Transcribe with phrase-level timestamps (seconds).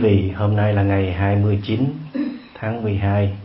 [0.00, 1.84] Vị, hôm nay là ngày 29
[2.54, 3.36] tháng 12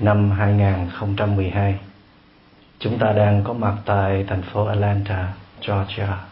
[0.00, 1.78] năm 2012.
[2.78, 6.24] Chúng ta đang có mặt tại thành phố Atlanta, Georgia.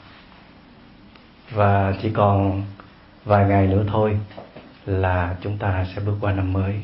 [1.50, 2.62] Và chỉ còn
[3.24, 4.18] vài ngày nữa thôi
[4.86, 6.80] là chúng ta sẽ bước qua năm mới.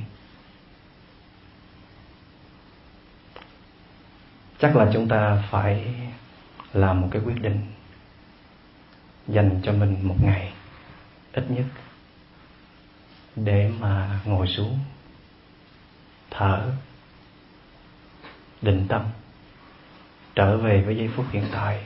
[4.58, 5.94] Chắc là chúng ta phải
[6.72, 7.60] làm một cái quyết định
[9.28, 10.52] dành cho mình một ngày
[11.32, 11.64] ít nhất
[13.44, 14.78] để mà ngồi xuống,
[16.30, 16.72] thở,
[18.62, 19.04] định tâm,
[20.34, 21.84] trở về với giây phút hiện tại.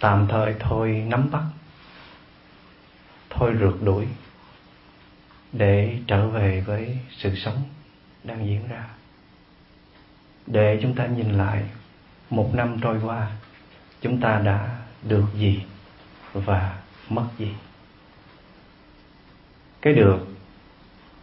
[0.00, 1.44] Tạm thời thôi nắm bắt,
[3.30, 4.06] thôi rượt đuổi
[5.52, 7.62] để trở về với sự sống
[8.24, 8.84] đang diễn ra.
[10.46, 11.64] Để chúng ta nhìn lại
[12.30, 13.30] một năm trôi qua,
[14.00, 15.62] chúng ta đã được gì
[16.32, 17.54] và mất gì?
[19.82, 20.26] Cái được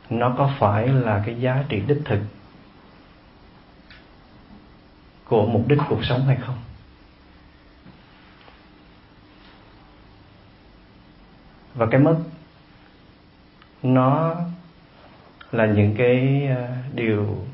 [0.09, 2.19] nó có phải là cái giá trị đích thực
[5.25, 6.57] của mục đích cuộc sống hay không?
[11.73, 12.17] Và cái mất,
[13.83, 14.35] nó
[15.51, 17.45] là những cái ờ, điều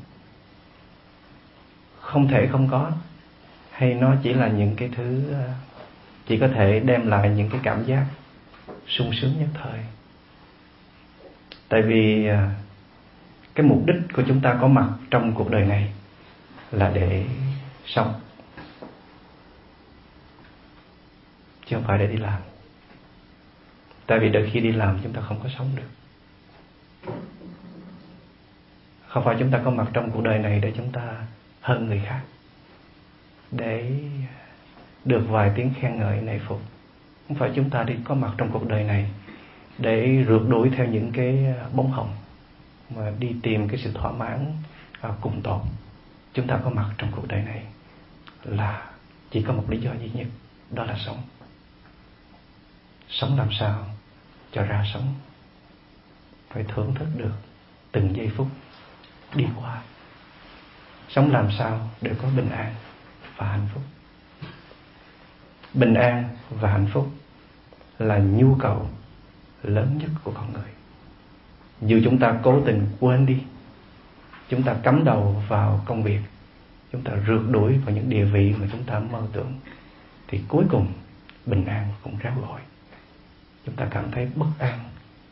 [2.00, 2.90] không thể không có,
[3.70, 5.48] hay nó chỉ là những cái thứ ờ,
[6.26, 8.06] chỉ có thể đem lại những cái cảm giác
[8.86, 9.78] sung sướng nhất thời?
[11.72, 12.50] Tại vì à,
[13.54, 15.92] cái mục đích của chúng ta có mặt trong cuộc đời này
[16.70, 17.26] là để
[17.86, 18.20] sống.
[21.66, 22.40] Chứ không phải để đi làm.
[24.06, 25.88] Tại vì đôi khi đi làm chúng ta không có sống được.
[29.06, 31.26] Không phải chúng ta có mặt trong cuộc đời này để chúng ta
[31.60, 32.20] hơn người khác.
[33.50, 33.90] Để
[35.04, 36.60] được vài tiếng khen ngợi này phục.
[37.28, 39.10] Không phải chúng ta đi có mặt trong cuộc đời này
[39.78, 42.16] để rượt đuổi theo những cái à, bóng hồng
[42.90, 44.52] mà đi tìm cái sự thỏa mãn
[45.00, 45.60] à, cùng tồn.
[46.34, 47.62] Chúng ta có mặt trong cuộc đời này
[48.44, 48.90] là
[49.30, 50.26] chỉ có một lý do duy nhất
[50.70, 51.22] đó là sống.
[53.08, 53.86] Sống làm sao
[54.52, 55.14] cho ra sống?
[56.50, 57.32] Phải thưởng thức được
[57.92, 58.48] từng giây phút
[59.34, 59.82] đi qua.
[61.08, 62.74] Sống làm sao để có bình an
[63.36, 63.82] và hạnh phúc?
[65.74, 67.10] Bình an và hạnh phúc
[67.98, 68.88] là nhu cầu
[69.62, 70.70] lớn nhất của con người.
[71.80, 73.38] Dù chúng ta cố tình quên đi,
[74.48, 76.20] chúng ta cắm đầu vào công việc,
[76.92, 79.52] chúng ta rượt đuổi vào những địa vị mà chúng ta mơ tưởng,
[80.28, 80.92] thì cuối cùng
[81.46, 82.60] bình an cũng ráo gọi.
[83.66, 84.78] Chúng ta cảm thấy bất an,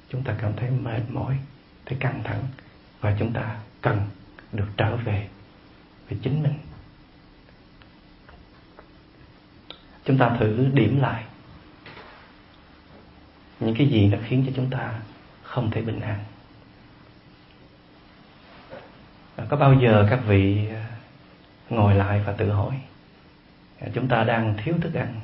[0.08, 1.38] chúng ta cảm thấy mệt mỏi,
[1.86, 2.42] thấy căng thẳng,
[3.00, 4.00] và chúng ta cần
[4.52, 5.28] được trở về
[6.08, 6.54] với chính mình.
[10.04, 11.24] Chúng ta thử điểm lại
[13.60, 14.94] những cái gì nó khiến cho chúng ta
[15.42, 16.18] không thể bình an.
[19.36, 20.86] À, có bao giờ các vị à,
[21.70, 22.74] ngồi lại và tự hỏi
[23.80, 25.20] à, chúng ta đang thiếu thức ăn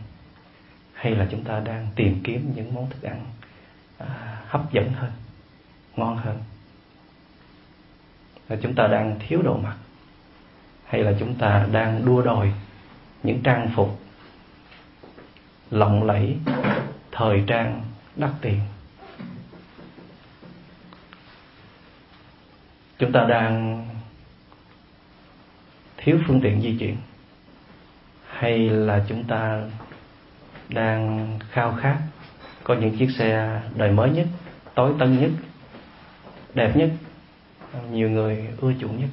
[0.92, 3.26] hay là chúng ta đang tìm kiếm những món thức ăn
[4.46, 5.10] hấp dẫn hơn,
[5.96, 6.38] ngon hơn?
[8.48, 9.76] Là chúng ta đang thiếu đồ mặc
[10.86, 12.52] hay là chúng ta đang đua đòi
[13.22, 14.00] những trang phục
[15.70, 16.36] lộng lẫy,
[17.12, 17.82] thời trang
[18.16, 18.60] đắt tiền.
[22.98, 23.86] Chúng ta đang
[25.96, 26.96] thiếu phương tiện di chuyển
[28.30, 29.62] hay là chúng ta
[30.68, 31.98] đang khao khát
[32.64, 34.26] có những chiếc xe đời mới nhất
[34.74, 35.30] tối tân nhất
[36.54, 36.90] đẹp nhất
[37.90, 39.08] nhiều người ưa chuộng nhất?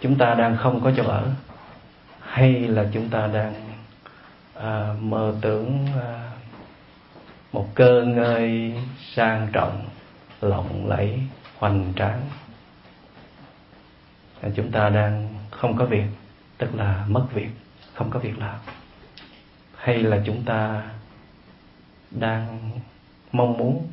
[0.00, 1.30] Chúng ta đang không có chỗ ở
[2.20, 3.54] hay là chúng ta đang
[4.54, 6.31] à, mơ tưởng à,
[7.52, 8.74] một cơ ngơi
[9.14, 9.88] sang trọng,
[10.40, 11.20] lộng lẫy
[11.58, 12.20] hoành tráng.
[14.40, 16.06] À, chúng ta đang không có việc,
[16.58, 17.50] tức là mất việc,
[17.94, 18.58] không có việc làm.
[19.76, 20.82] Hay là chúng ta
[22.10, 22.70] đang
[23.32, 23.88] mong muốn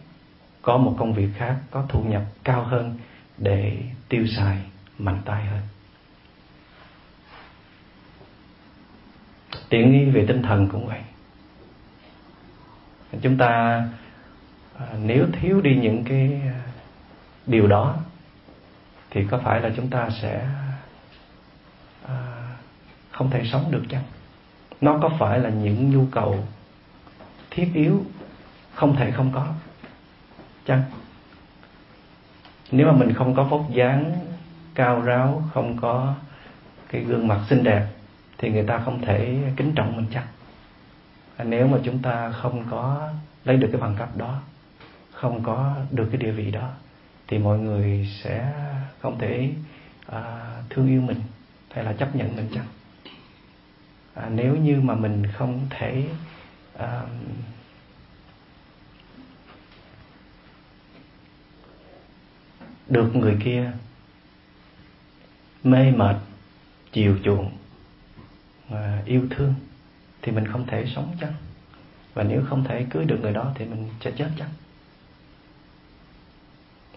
[0.62, 2.98] có một công việc khác, có thu nhập cao hơn
[3.38, 3.78] để
[4.10, 4.58] tiêu xài
[4.98, 5.62] mạnh tay hơn?
[9.70, 11.00] Tiện nghi về tinh thần cũng vậy
[13.22, 13.84] chúng ta
[14.80, 16.62] à, nếu thiếu đi những cái à,
[17.46, 17.96] điều đó,
[19.10, 20.48] thì có phải là chúng ta sẽ
[22.08, 22.16] à,
[23.12, 24.04] không thể sống được chăng
[24.82, 26.46] nó có phải là những nhu cầu
[27.52, 28.04] thiết yếu
[28.74, 29.48] không thể không có
[30.66, 30.84] chăng
[32.72, 34.16] nếu mà mình không có vóc dáng
[34.76, 36.14] cao ráo, không có
[36.90, 37.88] cái gương mặt xinh đẹp,
[38.38, 40.26] thì người ta không thể kính trọng mình chăng?
[41.44, 43.10] Nếu mà chúng ta không có
[43.46, 44.42] lấy được cái bằng cấp đó
[45.12, 46.70] không có được cái địa vị đó
[47.28, 48.54] thì mọi người sẽ
[49.00, 49.50] không thể
[50.06, 51.22] à, thương yêu mình
[51.72, 52.66] hay là chấp nhận mình chăng?
[54.14, 56.06] À, nếu như mà mình không thể
[56.78, 57.02] à,
[62.88, 63.72] được người kia
[65.64, 66.16] mê mệt
[66.92, 67.52] chiều chuộng
[68.70, 69.54] và yêu thương
[70.22, 71.34] thì mình không thể sống chăng
[72.14, 74.50] và nếu không thể cưới được người đó thì mình sẽ chết chăng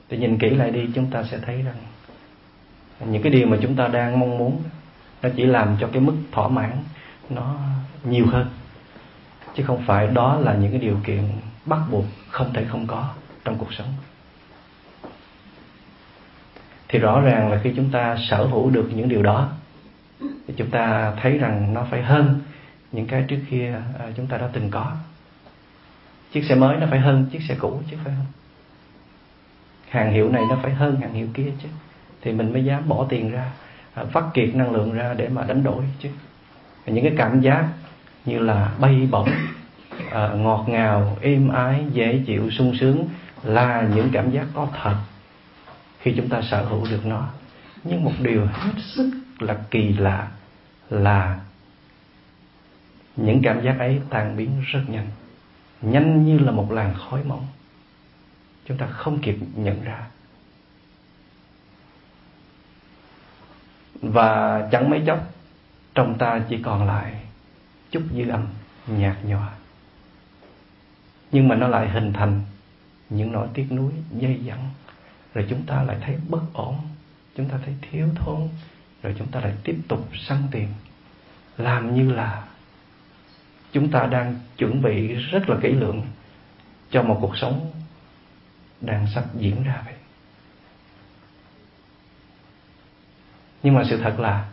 [0.08, 1.76] thì nhìn kỹ lại đi, chúng ta sẽ thấy rằng
[3.06, 4.62] những cái điều mà chúng ta đang mong muốn
[5.22, 6.78] nó chỉ làm cho cái mức thỏa mãn
[7.30, 7.56] nó
[8.04, 8.46] nhiều hơn.
[9.54, 11.22] Chứ không phải đó là những cái điều kiện
[11.66, 13.10] bắt buộc không thể không có
[13.44, 13.88] trong cuộc sống.
[16.88, 19.48] Thì rõ ràng là khi chúng ta sở hữu được những điều đó,
[20.20, 22.40] thì chúng ta thấy rằng nó phải hơn
[22.92, 24.92] những cái trước kia à, chúng ta đã từng có.
[26.32, 28.26] Chiếc xe mới nó phải hơn chiếc xe cũ chứ phải không?
[29.88, 31.68] Hàng hiệu này nó phải hơn hàng hiệu kia chứ.
[32.22, 33.50] Thì mình mới dám bỏ tiền ra
[33.94, 36.08] à, phát kiệt năng lượng ra để mà đánh đổi chứ.
[36.86, 37.68] Những cái cảm giác
[38.24, 39.28] như là bay bổng
[40.10, 43.08] à, ngọt ngào êm ái dễ chịu sung sướng
[43.42, 44.96] là những cảm giác có thật
[46.00, 47.28] khi chúng ta sở hữu được nó.
[47.84, 50.28] Nhưng một điều hết sức là kỳ lạ
[50.90, 51.40] là
[53.16, 53.22] Ừ.
[53.22, 55.06] những cảm giác ấy tan biến rất nhanh.
[55.82, 57.46] Nhanh như là một làn khói mỏng.
[58.64, 60.06] Chúng ta không kịp nhận ra.
[64.02, 65.32] Và chẳng mấy chốc,
[65.94, 67.14] trong ta chỉ còn lại
[67.90, 68.46] chút dư âm
[68.86, 69.52] nhạt nhòa.
[71.32, 72.40] Nhưng mà nó lại hình thành
[73.10, 74.70] những nỗi tiếc nuối, dây dẳng.
[75.34, 76.76] Rồi chúng ta lại thấy bất ổn.
[77.36, 78.48] Chúng ta thấy thiếu thốn.
[79.02, 80.68] Rồi chúng ta lại tiếp tục săn tiền.
[81.58, 82.44] Làm như là
[83.72, 86.02] chúng ta đang chuẩn bị rất là kỹ lưỡng
[86.90, 87.70] cho một cuộc sống
[88.80, 89.94] đang sắp diễn ra vậy.
[93.62, 94.48] Nhưng mà sự thật là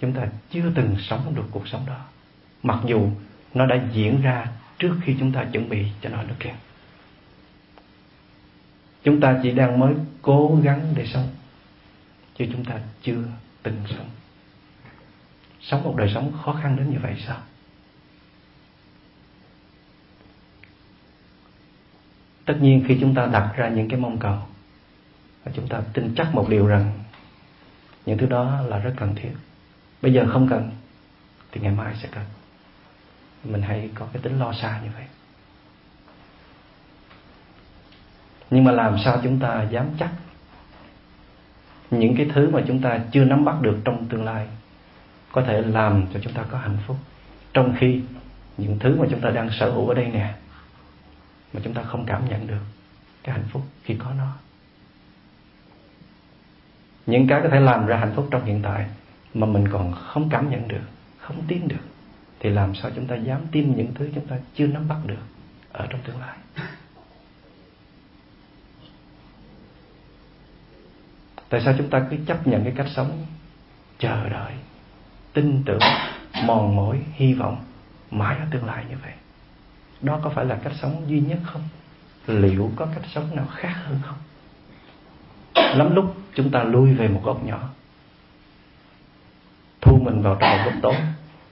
[0.00, 2.04] chúng ta chưa từng sống được cuộc sống đó.
[2.62, 3.08] Mặc dù
[3.54, 4.46] nó đã diễn ra
[4.78, 6.54] trước khi chúng ta chuẩn bị cho nó được kìa
[9.08, 11.28] chúng ta chỉ đang mới cố gắng để sống,
[12.36, 13.22] chứ chúng ta chưa
[13.62, 14.08] từng sống.
[15.60, 17.38] Sống một đời sống khó khăn đến như vậy sao?
[22.48, 24.38] Tất nhiên khi chúng ta đặt ra những cái mong cầu,
[25.44, 26.92] và chúng ta tin chắc một điều rằng
[28.06, 29.30] những thứ đó là rất cần thiết.
[30.02, 30.70] Bây giờ không cần,
[31.52, 32.24] thì ngày mai sẽ cần.
[33.44, 35.04] Mình hay có cái tính lo xa như vậy.
[38.50, 40.10] Nhưng mà làm sao chúng ta dám chắc
[41.90, 44.46] những cái thứ mà chúng ta chưa nắm bắt được trong tương lai
[45.32, 46.96] có thể làm cho chúng ta có hạnh phúc?
[47.54, 48.00] Trong khi
[48.56, 50.34] những thứ mà chúng ta đang sở hữu ở đây nè
[51.52, 52.62] mà chúng ta không cảm nhận được
[53.22, 54.32] cái hạnh phúc khi có nó.
[57.06, 58.86] Những cái có thể làm ra hạnh phúc trong hiện tại
[59.34, 60.82] mà mình còn không cảm nhận được,
[61.18, 61.84] không tin được,
[62.40, 65.22] thì làm sao chúng ta dám tin những thứ chúng ta chưa nắm bắt được
[65.72, 66.36] ở trong tương lai?
[71.48, 73.26] Tại sao chúng ta cứ chấp nhận cái cách sống
[73.98, 74.52] chờ đợi,
[75.32, 75.80] tin tưởng,
[76.44, 77.64] mòn mỏi, hy vọng
[78.10, 79.12] mãi ở tương lai như vậy?
[80.02, 81.62] Đó có phải là cách sống duy nhất không?
[82.26, 84.18] Liệu có cách sống nào khác hơn không?
[85.78, 87.68] Lắm lúc chúng ta lui về một góc nhỏ,
[89.80, 90.94] thu mình vào trong một góc tối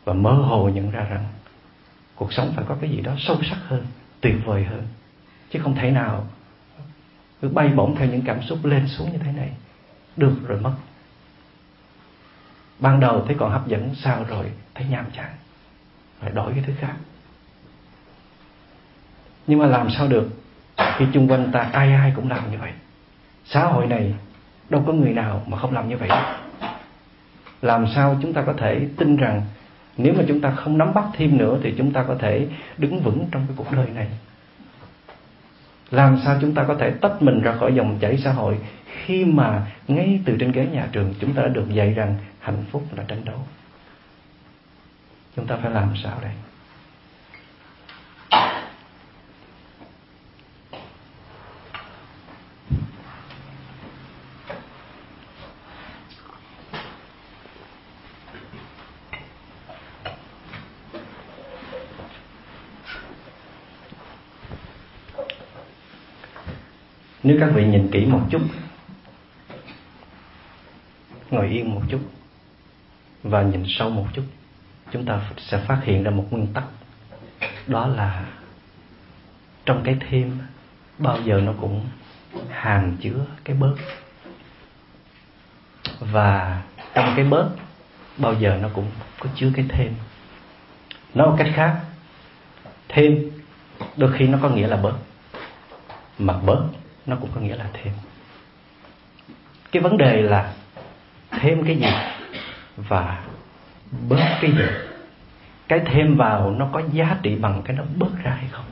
[0.04, 1.24] và mơ hồ nhận ra rằng
[2.14, 3.86] cuộc sống phải có cái gì đó sâu sắc hơn,
[4.20, 4.82] tuyệt vời hơn.
[5.50, 6.26] Chứ không thể nào
[7.42, 9.52] cứ bay bổng theo những cảm xúc lên xuống như thế này,
[10.16, 10.72] được rồi mất.
[12.78, 14.52] Ban đầu thấy còn hấp dẫn, sao rồi?
[14.74, 15.30] Thấy nhàm chán.
[16.20, 16.94] Phải đổi cái thứ khác
[19.46, 20.28] nhưng mà làm sao được?
[20.96, 22.70] Khi chung quanh ta ai ai cũng làm như vậy.
[23.44, 24.14] Xã hội này,
[24.70, 26.08] đâu có người nào mà không làm như vậy.
[27.62, 29.42] Làm sao chúng ta có thể tin rằng
[29.96, 32.46] nếu mà chúng ta không nắm bắt thêm nữa thì chúng ta có thể
[32.78, 34.06] đứng vững trong cái cuộc đời này?
[35.90, 39.24] Làm sao chúng ta có thể tách mình ra khỏi dòng chảy xã hội khi
[39.24, 42.82] mà ngay từ trên ghế nhà trường chúng ta đã được dạy rằng hạnh phúc
[42.96, 43.38] là tranh đấu?
[45.36, 46.32] Chúng ta phải làm sao đây?
[67.36, 68.42] Nếu các vị nhìn kỹ một chút.
[71.30, 72.00] Ngồi yên một chút.
[73.22, 74.22] Và nhìn sâu một chút.
[74.92, 76.64] Chúng ta sẽ phát hiện ra một nguyên tắc.
[77.66, 78.24] Đó là
[79.64, 80.38] trong cái thêm,
[80.98, 81.86] bao giờ nó cũng
[82.50, 83.74] hàm chứa cái bớt.
[86.00, 86.62] Và
[86.94, 87.50] trong cái bớt,
[88.18, 89.92] bao giờ nó cũng có chứa cái thêm.
[91.14, 91.80] Nói một cách khác,
[92.88, 93.30] thêm
[93.96, 94.94] đôi khi nó có nghĩa là bớt.
[96.18, 96.66] Mà bớt
[97.06, 97.92] nó cũng có nghĩa là thêm.
[99.72, 100.52] Cái vấn đề là
[101.30, 101.90] thêm cái gì
[102.76, 103.24] và
[104.08, 104.66] bớt cái gì.
[105.68, 108.64] Cái thêm vào nó có giá trị bằng cái nó bớt ra hay không?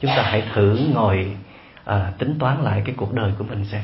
[0.00, 1.36] Chúng ta hãy thử ngồi
[1.84, 3.82] à, tính toán lại cái cuộc đời của mình xem.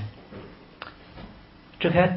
[1.78, 2.10] Trước hết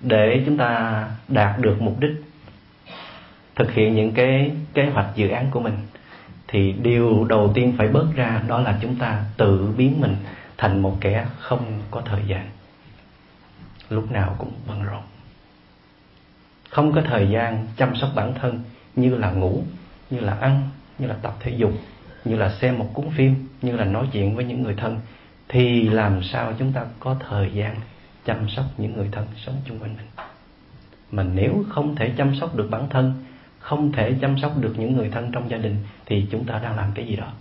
[0.00, 2.24] để chúng ta đạt được mục đích
[3.56, 5.74] thực hiện những cái kế hoạch dự án của mình
[6.48, 10.16] thì điều đầu tiên phải bớt ra đó là chúng ta tự biến mình
[10.58, 12.50] thành một kẻ không có thời gian.
[13.90, 15.02] Lúc nào cũng bận rộn.
[16.70, 18.60] Không có thời gian chăm sóc bản thân
[18.96, 19.62] như là ngủ,
[20.10, 20.68] như là ăn,
[20.98, 21.72] như là tập thể dục,
[22.24, 25.00] như là xem một cuốn phim, như là nói chuyện với những người thân,
[25.48, 27.76] thì làm sao chúng ta có thời gian
[28.24, 30.06] chăm sóc những người thân sống chung quanh mình?
[31.10, 33.24] Mà nếu không thể chăm sóc được bản thân,
[33.58, 36.76] không thể chăm sóc được những người thân trong gia đình, thì chúng ta đang
[36.76, 37.32] làm cái gì đó?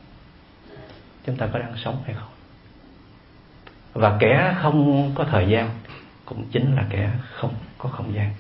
[1.26, 2.33] Chúng ta có đang sống hay không?
[3.94, 5.70] Và kẻ không có thời gian
[6.26, 8.34] cũng chính là kẻ không có không gian.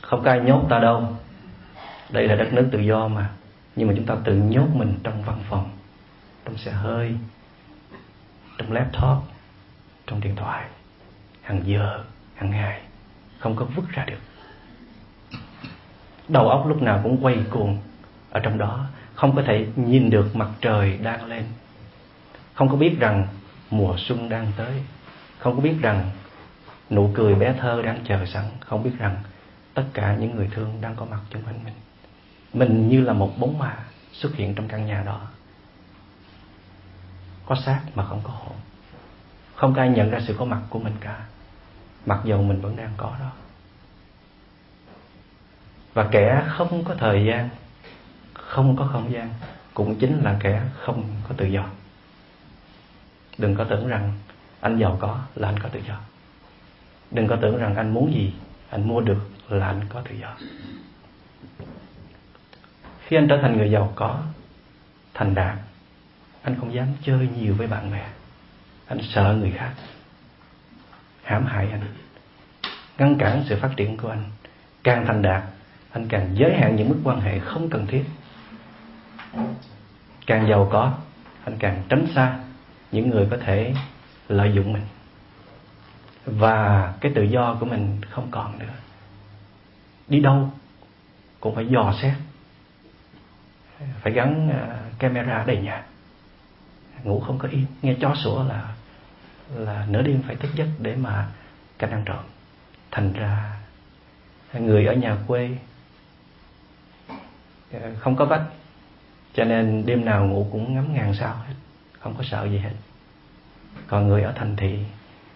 [0.00, 1.16] Không có ai nhốt ta đâu.
[2.10, 3.30] Đây là đất nước tự do mà.
[3.76, 5.70] Nhưng mà chúng ta tự nhốt mình trong văn phòng,
[6.44, 7.16] trong xe hơi,
[8.58, 9.24] trong laptop,
[10.06, 10.64] trong điện thoại,
[11.42, 12.80] hàng giờ, hàng ngày,
[13.38, 14.18] không có vứt ra được.
[16.28, 17.78] Đầu óc lúc nào cũng quay cuồng
[18.30, 21.44] ở trong đó, không có thể nhìn được mặt trời đang lên
[22.60, 23.26] không có biết rằng
[23.70, 24.82] mùa xuân đang tới.
[25.38, 26.10] Không có biết rằng
[26.90, 28.44] nụ cười bé thơ đang chờ sẵn.
[28.60, 29.16] Không biết rằng
[29.74, 31.74] tất cả những người thương đang có mặt xung quanh mình.
[32.52, 33.78] Mình như là một bóng ma
[34.12, 35.20] xuất hiện trong căn nhà đó.
[37.46, 38.56] Có xác mà không có hồn.
[39.54, 41.24] Không có ai nhận ra sự có mặt của mình cả.
[42.06, 43.30] Mặc dầu mình vẫn đang có đó.
[45.94, 47.48] Và kẻ không có thời gian,
[48.34, 49.30] không có không gian
[49.74, 51.64] cũng chính là kẻ không có tự do
[53.38, 54.12] đừng có tưởng rằng
[54.60, 56.00] anh giàu có là anh có tự do.
[57.10, 58.34] Đừng có tưởng rằng anh muốn gì,
[58.70, 60.36] anh mua được là anh có tự do.
[63.06, 64.22] Khi anh trở thành người giàu có,
[65.14, 65.58] thành đạt,
[66.42, 68.06] anh không dám chơi nhiều với bạn bè.
[68.86, 69.72] Anh sợ người khác,
[71.22, 71.82] hãm hại anh,
[72.98, 74.24] ngăn cản sự phát triển của anh.
[74.82, 75.42] Càng thành đạt,
[75.90, 78.04] anh càng giới hạn những mối quan hệ không cần thiết.
[80.26, 80.92] Càng giàu có,
[81.44, 82.38] anh càng tránh xa
[82.92, 83.74] những người có thể
[84.28, 84.82] lợi dụng mình.
[86.24, 88.74] Và cái tự do của mình không còn nữa.
[90.08, 90.50] Đi đâu
[91.40, 92.14] cũng phải dò xét.
[94.00, 95.82] Phải gắn à, camera đầy nhà.
[97.04, 97.66] Ngủ không có yên.
[97.82, 98.74] Nghe chó sủa là
[99.54, 101.28] là nửa đêm phải thức giấc để mà
[101.78, 102.24] canh ăn trộm.
[102.90, 103.56] Thành ra,
[104.52, 105.50] người ở nhà quê
[107.72, 108.42] à, không có vách,
[109.34, 111.54] cho nên đêm nào ngủ cũng ngắm ngàn sao hết
[112.00, 112.72] không có sợ gì hết.
[113.86, 114.78] Còn người ở thành thị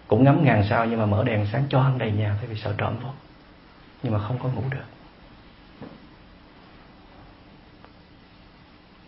[0.07, 2.55] cũng ngắm ngàn sao nhưng mà mở đèn sáng cho ăn đầy nhà tại vì
[2.55, 3.09] sợ trộm vô
[4.03, 4.85] nhưng mà không có ngủ được.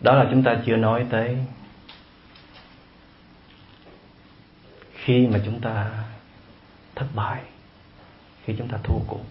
[0.00, 1.38] Đó là chúng ta chưa nói tới
[4.94, 5.90] khi mà chúng ta
[6.94, 7.42] thất bại,
[8.44, 9.24] khi chúng ta thua cuộc.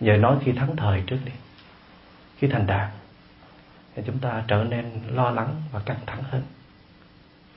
[0.00, 1.32] Giờ nói khi thắng thời trước đi.
[2.38, 2.90] Khi thành đạt
[3.98, 6.42] thì chúng ta trở nên lo lắng và căng thẳng hơn.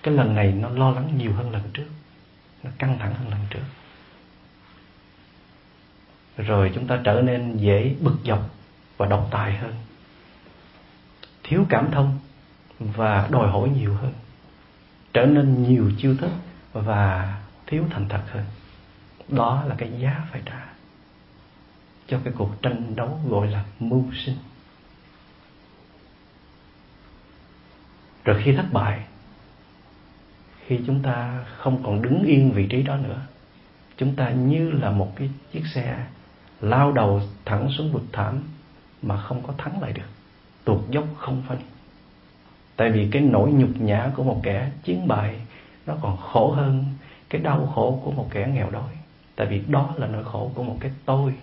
[0.03, 1.87] Cái lần này nó lo lắng nhiều hơn lần trước.
[2.63, 3.63] Nó căng thẳng hơn lần trước.
[6.37, 8.49] Rồi chúng ta trở nên dễ bực dọc
[8.97, 9.73] và độc tài hơn.
[11.43, 12.19] Thiếu cảm thông
[12.79, 14.13] và đòi hỏi nhiều hơn.
[15.13, 16.31] Trở nên nhiều chiêu thức
[16.73, 17.35] và
[17.67, 18.45] thiếu thành thật hơn.
[19.27, 20.65] Đó là cái giá phải trả
[22.07, 24.37] cho cái cuộc tranh đấu gọi là mưu sinh.
[28.25, 28.99] Rồi khi thất bại,
[30.65, 33.21] khi chúng ta không còn đứng yên vị trí đó nữa,
[33.97, 36.05] chúng ta như là một cái chiếc xe
[36.61, 38.43] lao đầu thẳng xuống vực thảm
[39.01, 40.09] mà không có thắng lại được.
[40.63, 41.59] Tuột dốc không phanh
[42.81, 45.35] tại vì cái nỗi nhục nhã của một kẻ chiến bại,
[45.85, 46.85] nó còn khổ hơn
[47.29, 48.91] cái đau khổ của một kẻ nghèo đói.
[49.35, 51.33] Tại vì đó là nỗi khổ của một cái tôi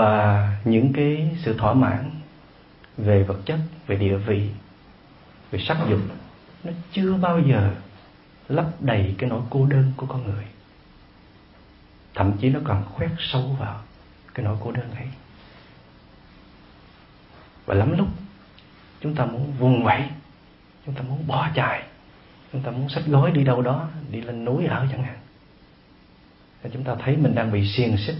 [0.00, 2.10] và những cái sự thỏa mãn
[2.96, 4.50] về vật chất, về địa vị,
[5.50, 6.00] về sắc dục,
[6.64, 7.70] nó chưa bao giờ
[8.48, 10.44] lấp đầy cái nỗi cô đơn của con người.
[12.14, 13.80] Thậm chí nó còn khoét sâu vào
[14.34, 15.06] cái nỗi cô đơn ấy.
[17.66, 18.08] Và lắm lúc
[19.00, 20.02] chúng ta muốn vùng vẫy,
[20.86, 21.82] chúng ta muốn bỏ chạy,
[22.52, 25.18] chúng ta muốn xách gói đi đâu đó, đi lên núi ở chẳng hạn.
[26.72, 28.16] Chúng ta thấy mình đang bị xiềng xích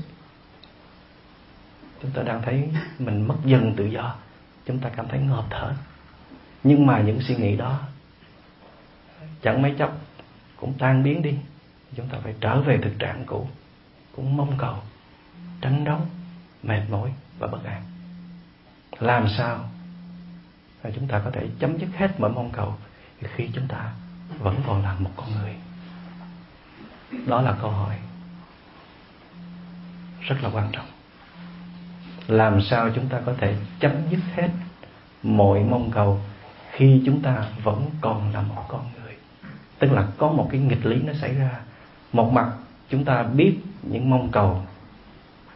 [2.03, 4.15] chúng ta đang thấy mình mất dần tự do.
[4.67, 5.75] Chúng ta cảm thấy ngợp thở.
[6.63, 7.81] Nhưng mà những suy nghĩ đó
[9.43, 9.99] chẳng mấy chốc
[10.57, 11.35] cũng tan biến đi.
[11.97, 13.49] Chúng ta phải trở về thực trạng cũ.
[14.17, 14.77] Cũng mong cầu
[15.61, 16.01] tranh đấu,
[16.63, 17.83] mệt mỏi và bất an.
[18.99, 19.71] Làm sao
[20.83, 22.75] là chúng ta có thể chấm dứt hết mọi mong cầu
[23.23, 23.93] khi chúng ta
[24.39, 25.55] vẫn còn là một con người?
[27.27, 27.97] Đó là câu hỏi
[30.21, 30.87] rất là quan trọng
[32.31, 34.49] làm sao chúng ta có thể chấm dứt hết
[35.23, 36.21] mọi mong cầu
[36.71, 39.15] khi chúng ta vẫn còn là một con người?
[39.79, 41.51] Tức là có một cái nghịch lý nó xảy ra.
[42.13, 42.53] Một mặt,
[42.89, 44.63] chúng ta biết những mong cầu,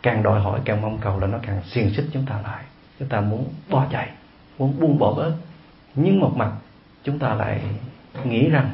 [0.03, 2.65] càng đòi hỏi càng mong cầu là nó càng xiềng xích chúng ta lại.
[2.99, 4.11] Chúng ta muốn bỏ chạy,
[4.59, 5.33] muốn buông bỏ bớt.
[5.95, 6.53] Nhưng một mặt,
[7.05, 7.61] chúng ta lại
[8.25, 8.71] nghĩ rằng,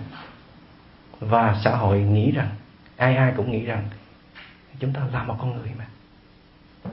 [1.20, 2.48] và xã hội nghĩ rằng,
[2.96, 3.84] ai ai cũng nghĩ rằng,
[4.78, 5.86] chúng ta là một con người mà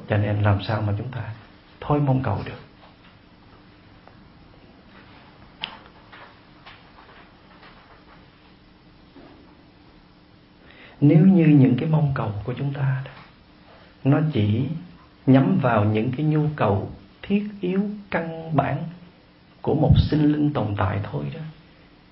[0.09, 1.33] cho nên làm sao mà chúng ta
[1.81, 2.59] thôi mong cầu được?
[11.01, 13.03] Nếu như những cái mong cầu của chúng ta
[14.03, 14.67] nó chỉ
[15.25, 18.83] nhắm vào những cái nhu cầu thiết yếu, căn bản
[19.61, 21.41] của một sinh linh tồn tại thôi đó,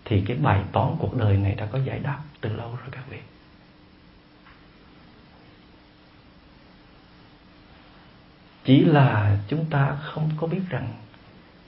[0.05, 3.03] thì cái bài toán cuộc đời này đã có giải đáp từ lâu rồi các
[3.09, 3.17] vị.
[8.65, 10.93] Chỉ là chúng ta không có biết rằng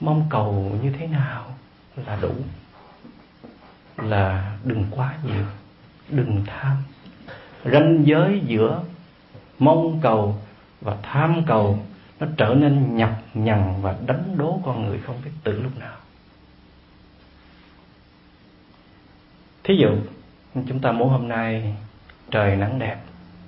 [0.00, 1.46] mong cầu như thế nào
[2.06, 2.34] là đủ,
[3.96, 5.44] là đừng quá nhiều,
[6.08, 6.76] đừng tham.
[7.64, 8.82] Ranh giới giữa
[9.58, 10.38] mong cầu
[10.80, 11.78] và tham cầu
[12.20, 15.96] nó trở nên nhập nhằn và đánh đố con người không biết từ lúc nào.
[19.64, 19.96] Thí dụ,
[20.54, 21.76] chúng ta muốn hôm nay
[22.30, 22.96] trời nắng đẹp,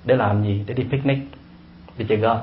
[0.04, 0.64] để làm gì?
[0.66, 1.18] Để đi picnic,
[1.98, 2.40] đi chơi golf.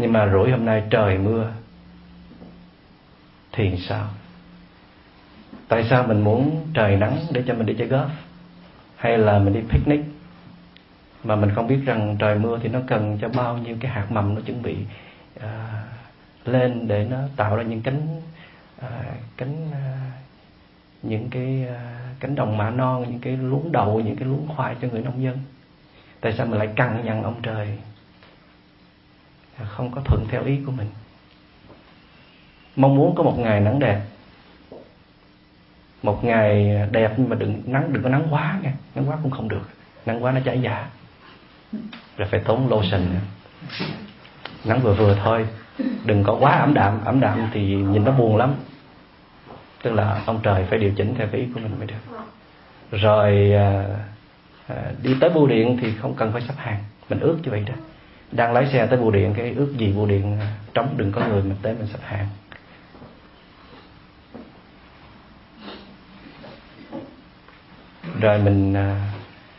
[0.00, 1.52] Nhưng mà rủi hôm nay trời mưa
[3.52, 4.06] thì sao?
[5.68, 8.08] Tại sao mình muốn trời nắng để cho mình đi chơi golf?
[8.96, 10.00] Hay là mình đi picnic?
[11.24, 14.06] Mà mình không biết rằng trời mưa thì nó cần cho bao nhiêu cái hạt
[14.10, 14.76] mầm nó chuẩn bị
[15.36, 15.44] uh,
[16.44, 18.20] lên để nó tạo ra những cánh
[18.78, 18.84] uh,
[19.36, 19.76] cánh uh,
[21.02, 24.74] những cái uh, cánh đồng mạ non những cái luống đậu những cái luống khoai
[24.82, 25.38] cho người nông dân.
[26.20, 27.78] Tại sao mình lại cằn nhằn ông trời?
[29.64, 30.86] Không có thuận theo ý của mình.
[32.76, 34.00] Mong muốn có một ngày nắng đẹp.
[36.02, 38.72] Một ngày đẹp nhưng mà đừng nắng đừng có nắng quá nha.
[38.94, 39.68] Nắng quá cũng không được.
[40.06, 40.88] Nắng quá nó cháy da
[42.16, 43.02] rồi phải tốn lotion
[44.64, 45.46] nắng vừa vừa thôi.
[46.04, 47.04] Đừng có quá ẩm đạm.
[47.04, 48.54] Ẩm đạm thì nhìn nó buồn lắm.
[49.82, 52.18] Tức là ông trời phải điều chỉnh theo cái ý của mình mới được.
[52.90, 53.84] Rồi à,
[54.66, 56.84] à, đi tới bưu điện thì không cần phải sắp hàng.
[57.08, 57.74] Mình ước như vậy đó
[58.32, 60.38] đang lái xe tới bưu điện cái ước gì bưu điện
[60.74, 62.26] trống đừng có người mình tới mình sắp hàng.
[68.20, 69.12] Rồi mình à,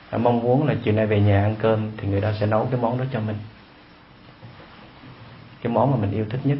[0.09, 2.67] à, mong muốn là chiều nay về nhà ăn cơm thì người ta sẽ nấu
[2.71, 3.35] cái món đó cho mình.
[5.61, 6.57] Cái món mà mình yêu thích nhất.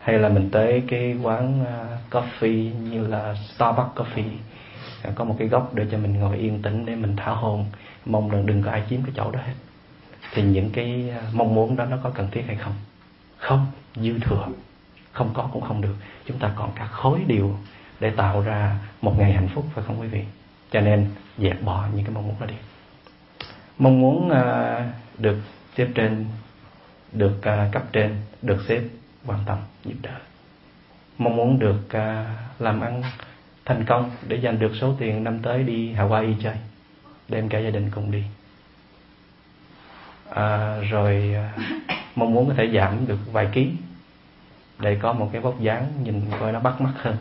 [0.00, 4.30] Hay là mình tới cái quán uh, coffee như là Starbucks coffee.
[5.02, 7.66] À, có một cái góc để cho mình ngồi yên tĩnh để mình thả hồn
[8.04, 9.54] mong rằng đừng có ai chiếm cái chỗ đó hết
[10.32, 12.74] thì những cái à, mong muốn đó nó có cần thiết hay không?
[13.36, 13.66] Không
[13.96, 14.46] dư thừa.
[15.12, 15.94] Không có cũng không được.
[16.26, 17.56] Chúng ta còn cả khối điều
[18.00, 20.24] để tạo ra một ngày hạnh phúc phải không quý vị?
[20.70, 21.06] Cho nên
[21.38, 22.54] dẹp bỏ những cái mong muốn đó đi.
[23.78, 25.38] Mong muốn uh, được
[25.76, 26.26] xếp trên
[27.12, 28.82] được uh, cấp trên được xếp
[29.26, 30.18] quan tâm giúp đỡ.
[31.18, 33.02] Mong muốn được uh, làm ăn
[33.64, 36.56] thành công để giành được số tiền năm tới đi Hawaii chơi
[37.28, 38.22] đem cả gia đình cùng đi
[40.30, 41.52] à, rồi à,
[42.14, 43.70] mong muốn có thể giảm được vài ký
[44.78, 47.16] để có một cái vóc dáng nhìn coi nó bắt mắt hơn.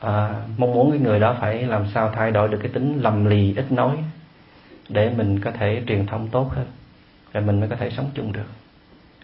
[0.00, 3.24] À, mong muốn cái người đó phải làm sao thay đổi được cái tính lầm
[3.24, 3.96] lì ít nói
[4.88, 6.66] để mình có thể truyền thông tốt hơn
[7.32, 8.46] rồi mình mới có thể sống chung được.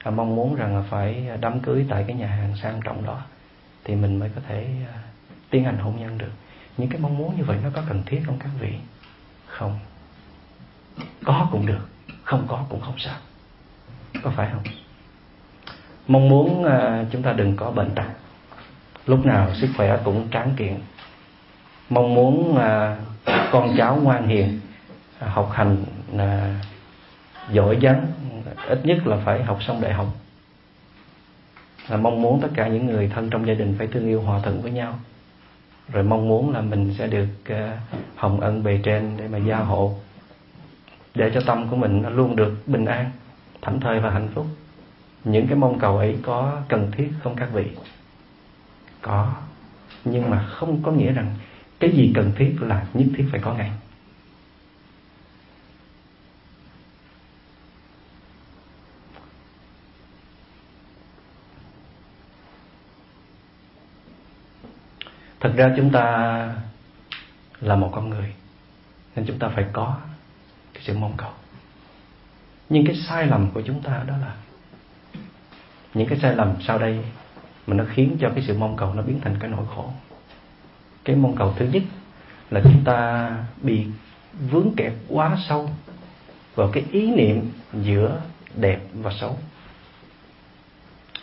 [0.03, 3.23] À, mong muốn rằng là phải đám cưới tại cái nhà hàng sang trọng đó
[3.85, 4.99] thì mình mới có thể à,
[5.51, 6.33] tiến hành hôn nhân được.
[6.77, 8.73] Những cái mong muốn như vậy nó có cần thiết không các vị?
[9.47, 9.79] Không
[11.25, 11.89] có cũng được,
[12.25, 13.17] không có cũng không sao.
[14.23, 14.63] Có phải không?
[16.09, 18.07] Mong muốn à, chúng ta đừng có bệnh tật.
[19.07, 20.81] Lúc nào sức khỏe cũng tráng kiện.
[21.91, 22.97] Mong muốn à,
[23.51, 24.61] con cháu ngoan hiền
[25.19, 25.85] à, học hành
[27.51, 28.07] giỏi giáng
[28.67, 30.07] ít nhất là phải học xong đại học.
[31.89, 34.41] Là mong muốn tất cả những người thân trong gia đình phải thương yêu hòa
[34.43, 34.99] thuận với nhau.
[35.93, 37.55] Rồi mong muốn là mình sẽ được
[38.17, 39.95] hồng ân bề trên để mà gia hộ
[41.15, 43.11] để cho tâm của mình nó luôn được bình an,
[43.63, 44.47] thảnh thơi và hạnh phúc.
[45.25, 47.71] Những cái mong cầu ấy có cần thiết không các vị?
[49.03, 49.35] Có,
[50.05, 51.35] nhưng mà không có nghĩa rằng
[51.81, 53.71] cái gì cần thiết là nhất thiết phải có ngay
[65.41, 66.55] thật ra chúng ta
[67.61, 68.35] là một con người,
[69.17, 69.97] nên chúng ta phải có
[70.85, 71.31] sự mong cầu.
[72.69, 74.35] Nhưng cái sai lầm của chúng ta đó là
[75.95, 76.99] những cái sai lầm sau đây
[77.67, 79.91] mà nó khiến cho cái sự mong cầu nó biến thành cái nỗi khổ.
[81.05, 81.83] Cái mong cầu thứ nhất
[82.51, 83.31] là chúng ta
[83.63, 83.87] bị
[84.51, 85.71] vướng kẹt quá sâu
[86.55, 88.21] vào cái ý niệm giữa
[88.55, 89.39] đẹp và xấu,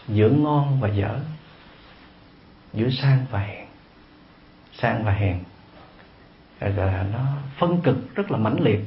[0.08, 1.20] giữa ngon và dở,
[2.74, 3.66] giữa sang và hèn.
[4.74, 5.40] Sang và hèn
[6.60, 7.20] là nó
[7.58, 8.80] phân cực rất là mãnh liệt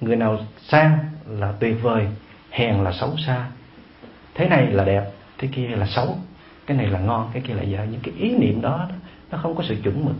[0.00, 2.06] người nào sang là tuyệt vời,
[2.50, 3.46] hèn là xấu xa.
[4.34, 6.18] Thế này là đẹp, thế kia là xấu.
[6.66, 7.84] Cái này là ngon, cái kia là dở.
[7.90, 8.88] Những cái ý niệm đó,
[9.30, 10.16] nó không có sự chuẩn mực.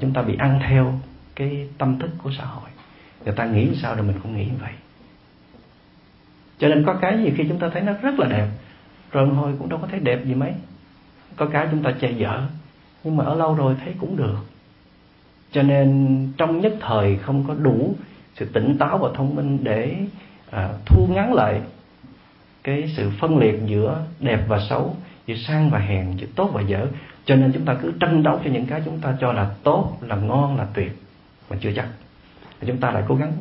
[0.00, 1.00] Chúng ta bị ăn theo
[1.34, 2.70] cái tâm thức của xã hội.
[3.24, 4.72] Người ta nghĩ sao rồi mình cũng nghĩ vậy.
[6.58, 8.48] Cho nên có cái gì khi chúng ta thấy nó rất là đẹp,
[9.12, 10.52] rồi hồi cũng đâu có thấy đẹp gì mấy.
[11.36, 12.42] Có cái chúng ta che dở
[13.04, 14.38] nhưng mà ở lâu rồi thấy cũng được.
[15.52, 17.96] Cho nên trong nhất thời không có đủ
[18.36, 19.96] sự tỉnh táo và thông minh để
[20.50, 21.60] à, thu ngắn lại
[22.64, 26.60] cái sự phân liệt giữa đẹp và xấu giữa sang và hèn giữa tốt và
[26.60, 26.86] dở.
[27.24, 29.98] Cho nên chúng ta cứ tranh đấu cho những cái chúng ta cho là tốt
[30.00, 30.92] là ngon là tuyệt
[31.50, 31.88] mà chưa chắc.
[32.60, 33.32] Và chúng ta lại cố gắng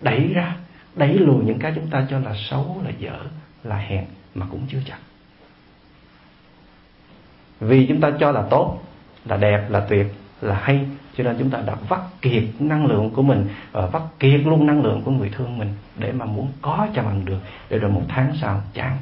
[0.00, 0.56] đẩy ra
[0.94, 3.18] đẩy lùi những cái chúng ta cho là xấu là dở
[3.64, 4.98] là hèn mà cũng chưa chắc.
[7.60, 8.82] Vì chúng ta cho là tốt
[9.24, 10.06] là đẹp là tuyệt
[10.40, 14.02] là hay cho nên chúng ta đã vắt kiệt năng lượng của mình và vắt
[14.18, 17.38] kiệt luôn năng lượng của người thương mình để mà muốn có cho bằng được,
[17.68, 18.98] để rồi một tháng sau chán.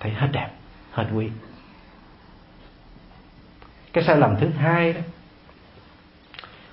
[0.00, 0.48] Thấy hết đẹp,
[0.92, 1.28] hết quý.
[3.92, 5.00] Cái sai lầm thứ hai đó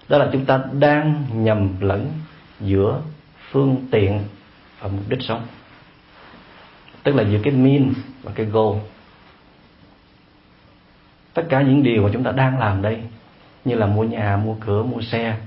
[0.10, 2.12] đó là chúng ta đang nhầm lẫn
[2.60, 3.02] giữa
[3.52, 4.24] phương tiện
[4.80, 5.48] và mục đích sống.
[7.04, 7.93] Tức là giữa cái mean
[8.24, 8.78] và cái goal.
[11.34, 13.02] Tất cả những điều mà chúng ta đang làm đây
[13.65, 15.38] như là mua nhà, mua cửa, mua xe,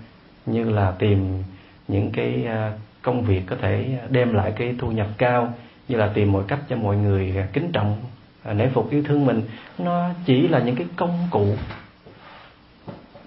[0.46, 1.42] như là tìm
[1.88, 2.72] những cái à,
[3.03, 5.55] công việc có thể đem lại cái thu nhập cao,
[5.88, 7.96] như là tìm mọi cách cho mọi người à, kính trọng
[8.42, 9.42] à, nể phục yêu thương mình.
[9.79, 11.46] Nó chỉ là những cái công cụ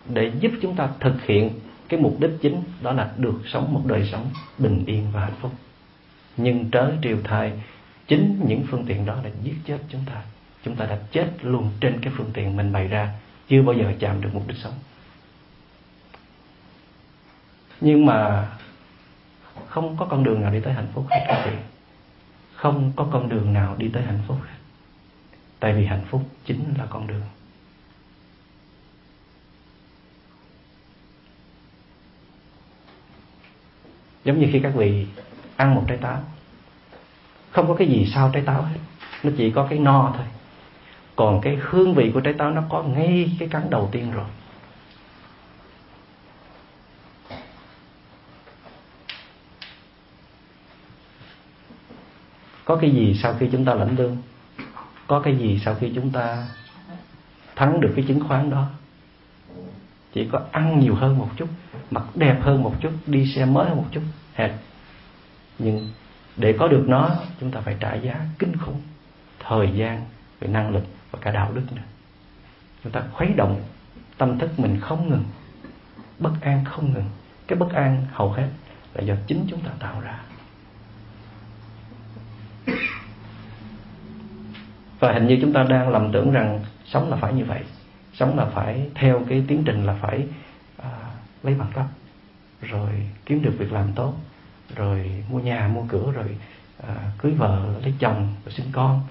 [0.09, 1.49] để giúp chúng ta thực hiện
[1.89, 4.25] cái mục đích chính, đó là được sống một đời sống
[4.57, 5.51] bình yên và hạnh phúc.
[6.37, 7.51] Nhưng trớ triều thai,
[8.07, 10.21] chính những phương tiện đó là giết chết chúng ta.
[10.63, 13.09] Chúng ta đã chết luôn trên cái phương tiện mình bày ra
[13.47, 14.73] chưa bao giờ chạm được mục đích sống.
[17.81, 18.49] Nhưng mà
[19.67, 21.57] không có con đường nào đi tới hạnh phúc hết các vị.
[22.55, 24.57] Không có con đường nào đi tới hạnh phúc hết.
[25.59, 27.21] Tại vì hạnh phúc chính là con đường.
[34.23, 35.07] Giống như khi các vị
[35.55, 36.23] ăn một trái táo.
[37.51, 38.79] Không có cái gì sau trái táo hết.
[39.23, 40.25] Nó chỉ có cái no thôi
[41.15, 44.25] còn cái hương vị của trái táo nó có ngay cái cắn đầu tiên rồi.
[52.65, 54.17] Có cái gì sau khi chúng ta lãnh lương?
[55.07, 56.47] Có cái gì sau khi chúng ta
[57.55, 58.67] thắng được cái chứng khoán đó?
[60.13, 61.49] Chỉ có ăn nhiều hơn một chút,
[61.91, 64.01] mặc đẹp hơn một chút, đi xe mới hơn một chút
[64.33, 64.51] hệt
[65.59, 65.89] nhưng
[66.37, 68.81] để có được nó, chúng ta phải trả giá kinh khủng,
[69.39, 70.05] thời gian,
[70.39, 70.83] về năng lực
[71.25, 71.81] cả đạo đức nữa.
[72.83, 73.61] Chúng ta khuấy động
[74.17, 75.23] tâm thức mình không ngừng
[76.19, 77.09] bất an không ngừng.
[77.47, 78.49] Cái bất an hầu hết
[78.93, 80.19] là do chính chúng ta tạo ra.
[84.99, 87.63] Và hình như chúng ta đang lầm tưởng rằng sống là phải như vậy.
[88.13, 90.27] Sống là phải theo cái tiến trình là phải
[90.77, 90.89] à,
[91.43, 91.85] lấy bằng cấp
[92.61, 94.13] rồi kiếm được việc làm tốt
[94.75, 96.37] rồi mua nhà mua cửa rồi
[96.87, 99.01] à, cưới vợ lấy chồng rồi sinh con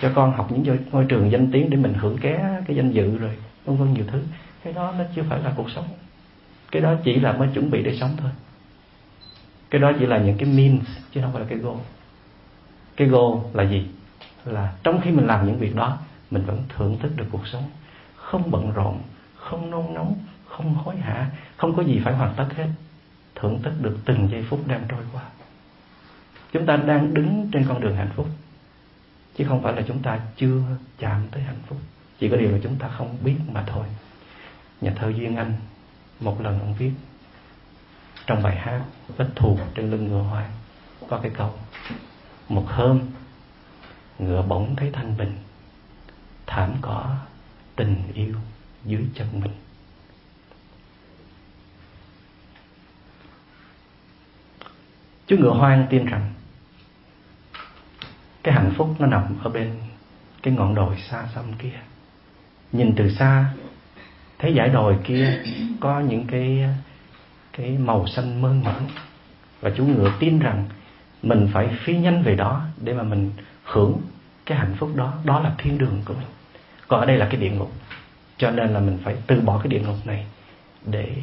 [0.00, 3.18] cho con học những ngôi trường danh tiếng để mình hưởng ké cái danh dự
[3.18, 4.22] rồi, vân vân nhiều thứ.
[4.64, 5.84] Cái đó nó chưa phải là cuộc sống.
[6.70, 8.30] Cái đó chỉ là mới chuẩn bị để sống thôi.
[9.70, 11.76] Cái đó chỉ là những cái means, chứ không phải là cái goal.
[12.96, 13.86] Cái goal là gì?
[14.44, 15.98] Là trong khi mình làm những việc đó,
[16.30, 17.64] mình vẫn thưởng thức được cuộc sống.
[18.16, 18.98] Không bận rộn,
[19.36, 22.68] không nôn nóng, không hối hả, không có gì phải hoàn tất hết.
[23.34, 25.22] Thưởng thức được từng giây phút đang trôi qua.
[26.52, 28.26] Chúng ta đang đứng trên con đường hạnh phúc
[29.38, 30.62] chứ không phải là chúng ta chưa
[30.98, 31.78] chạm tới hạnh phúc.
[32.18, 33.86] Chỉ có điều là chúng ta không biết mà thôi.
[34.80, 35.52] Nhà thơ duyên anh
[36.20, 36.92] một lần ông viết
[38.26, 38.82] trong bài hát
[39.16, 40.50] vết thù trên lưng ngựa hoang
[41.08, 41.54] có cái câu,
[42.48, 43.00] một hôm,
[44.18, 45.36] ngựa bỗng thấy thanh bình,
[46.46, 47.16] thảm cỏ
[47.76, 48.34] tình yêu
[48.84, 49.52] dưới chân mình.
[55.26, 56.34] Chú ngựa hoang tin rằng
[58.42, 59.70] cái hạnh phúc nó nằm ở bên
[60.42, 61.80] cái ngọn đồi xa xăm kia.
[62.72, 63.44] Nhìn từ xa,
[64.38, 65.42] thấy dải đồi kia
[65.80, 66.64] có những cái
[67.52, 68.82] cái màu xanh mơn mởn.
[69.60, 70.64] Và chú ngựa tin rằng
[71.22, 73.32] mình phải phi nhanh về đó để mà mình
[73.64, 74.00] hưởng
[74.46, 75.14] cái hạnh phúc đó.
[75.24, 76.28] Đó là thiên đường của mình.
[76.88, 77.72] Còn ở đây là cái địa ngục.
[78.36, 80.26] Cho nên là mình phải từ bỏ cái địa ngục này
[80.84, 81.16] để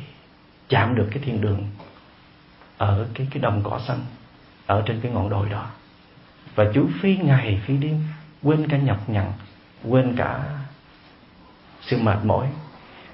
[0.70, 1.64] chạm được cái thiên đường
[2.78, 4.00] ở cái cái đồng cỏ xanh
[4.66, 5.66] ở trên cái ngọn đồi đó
[6.56, 8.04] và chú phi ngày phi đêm,
[8.44, 9.32] quên cả nhọc nhằn,
[9.84, 10.44] quên cả
[11.82, 12.48] sự mệt mỏi.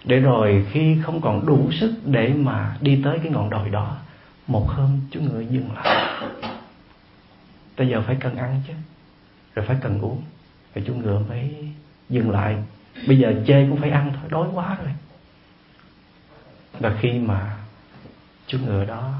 [0.03, 3.97] Để rồi khi không còn đủ sức để mà đi tới cái ngọn đồi đó,
[4.47, 6.21] một hôm chú ngựa dừng lại.
[7.77, 8.73] Bây giờ phải cần ăn chứ,
[9.55, 10.21] rồi phải cần uống.
[10.75, 11.71] Rồi chú ngựa mới
[12.09, 12.55] dừng lại.
[13.07, 14.93] Bây giờ chê cũng phải ăn thôi, đói quá rồi.
[16.79, 17.57] Và khi mà
[18.47, 19.13] chú ngựa đó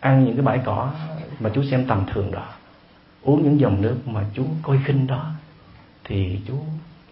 [0.00, 0.92] ăn những cái bãi cỏ
[1.40, 2.46] mà chú xem tầm thường đó
[3.22, 5.32] uống những dòng nước mà chú coi khinh đó
[6.04, 6.64] thì chú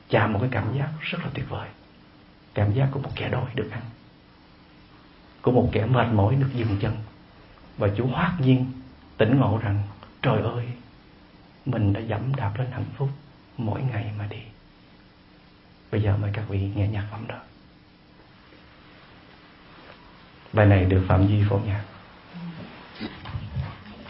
[0.09, 1.69] chạm một cái cảm giác rất là tuyệt vời.
[2.55, 3.83] Cảm giác của một kẻ đói được ăn
[5.43, 6.97] của một kẻ mệt mỏi được dừng chân.
[7.79, 8.67] Và chú hoát nhiên
[9.17, 9.83] tỉnh ngộ rằng
[10.23, 10.67] trời ơi
[11.67, 13.09] mình đã dẫm đạp lên hạnh phúc
[13.57, 14.41] mỗi ngày mà đi.
[15.93, 17.37] Bây giờ mời các vị nghe nhạc phẩm đó.
[20.53, 21.85] Bài này được phạm duy phổ nhạc.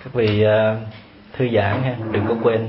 [0.04, 0.88] Các vị uh,
[1.38, 2.68] thư giãn ha đừng có quên.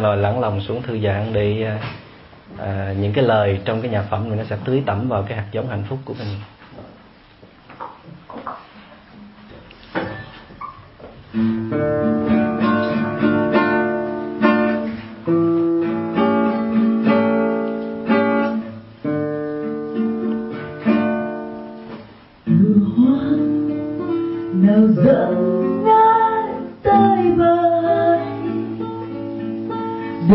[0.00, 1.78] Ngồi lắng lòng xuống thư giãn để à,
[2.58, 5.36] à những cái lời trong cái nhạc phẩm này nó sẽ tưới tẩm vào cái
[5.36, 6.28] hạt giống hạnh phúc của mình.
[11.36, 12.15] I'm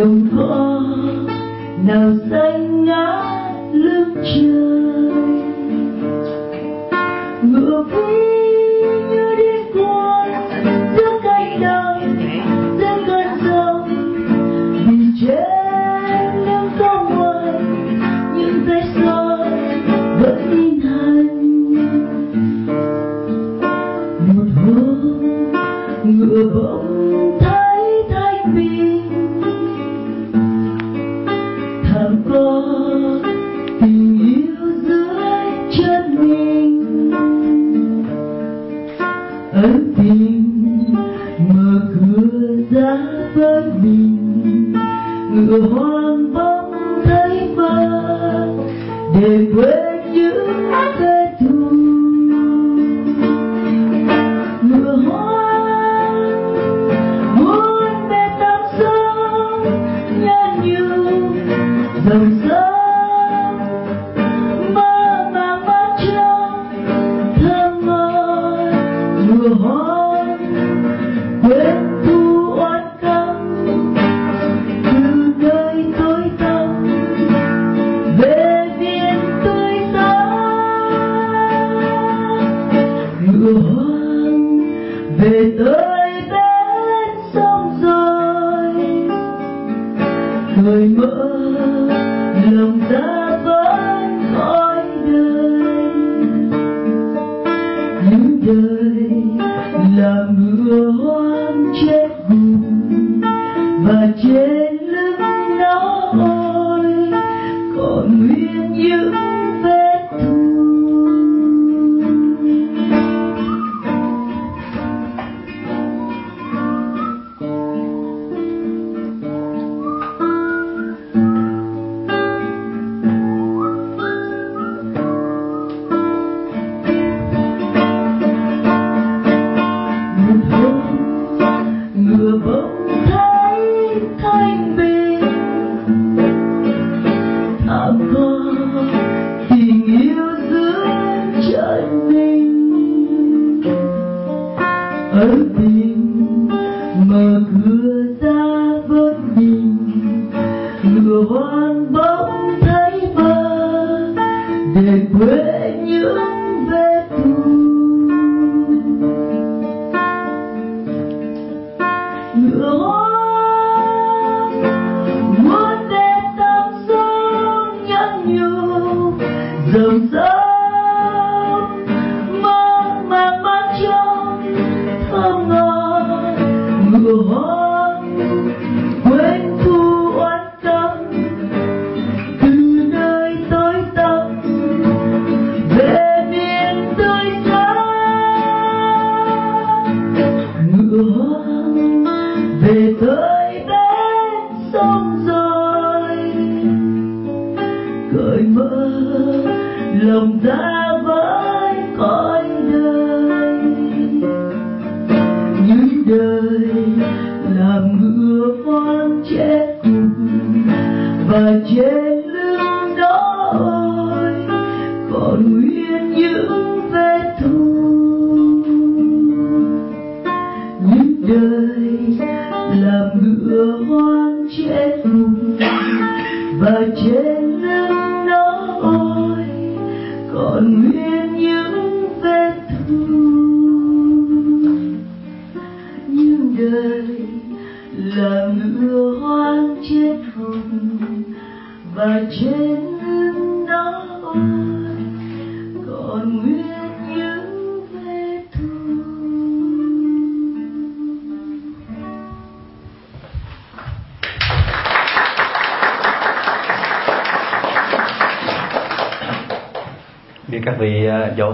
[0.02, 0.41] ejemplo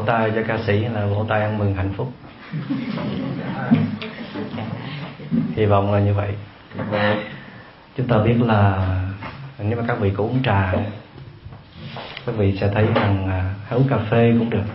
[0.08, 2.12] tay cho ca sĩ là vỗ tay ăn mừng hạnh phúc.
[5.56, 6.34] Hy vọng là như vậy.
[7.98, 8.88] Chúng ta biết là
[9.60, 10.74] nếu mà các vị có uống trà,
[12.26, 14.66] các vị sẽ thấy rằng à, hấu uống cà phê cũng được.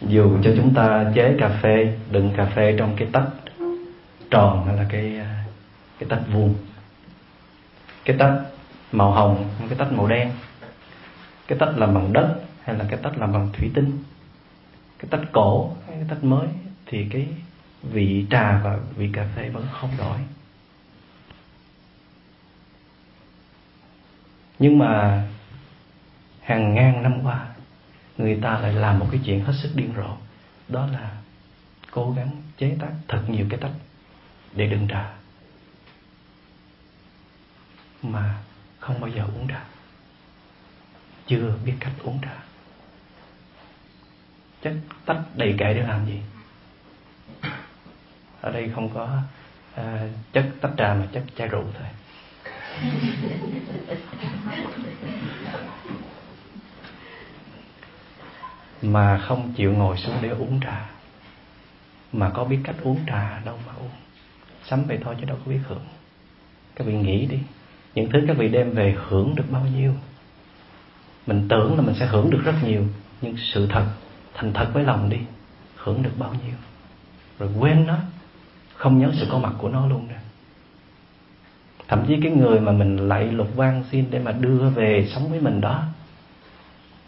[0.00, 3.28] Dù cho chúng ta chế cà phê, đựng cà phê trong cái tách
[4.30, 5.44] tròn hay là cái à,
[5.98, 6.54] cái tách vuông.
[8.04, 8.40] Cái tách
[8.92, 10.30] màu hồng, cái tách màu đen.
[11.46, 12.34] Cái tách làm bằng đất
[12.66, 13.98] hay là cái tách làm bằng thủy tinh,
[14.98, 16.48] cái tách cổ hay cái tách mới
[16.86, 17.28] thì cái
[17.82, 20.18] vị trà và vị cà phê vẫn không đổi.
[24.58, 25.22] Nhưng mà
[26.42, 27.48] hàng ngàn năm qua,
[28.18, 30.16] người ta lại làm một cái chuyện hết sức điên rồ,
[30.68, 31.16] đó là
[31.90, 33.72] cố gắng chế tác thật nhiều cái tách
[34.52, 35.12] để đựng trà
[38.02, 38.38] mà
[38.78, 39.64] không bao giờ uống trà.
[41.26, 42.45] Chưa biết cách uống trà
[44.66, 44.74] chất
[45.04, 46.20] tách đầy kệ để làm gì?
[48.40, 49.18] Ở đây không có
[49.80, 49.86] uh,
[50.32, 51.88] chất tách trà mà chất chai rượu thôi.
[58.82, 60.90] Mà không chịu ngồi xuống để uống trà.
[62.12, 63.90] Mà có biết cách uống trà đâu mà uống.
[64.64, 65.86] Sắm về thôi chứ đâu có biết hưởng.
[66.74, 67.38] Các vị nghĩ đi
[67.94, 69.94] những thứ các vị đem về hưởng được bao nhiêu?
[71.26, 72.84] Mình tưởng là mình sẽ hưởng được rất nhiều
[73.20, 73.86] nhưng sự thật
[74.36, 75.18] thành thật với lòng đi.
[75.76, 76.54] Hưởng được bao nhiêu.
[77.38, 77.96] Rồi quên nó.
[78.74, 80.16] Không nhớ sự có mặt của nó luôn nè.
[81.88, 85.30] Thậm chí cái người mà mình lạy lục van xin để mà đưa về sống
[85.30, 85.82] với mình đó,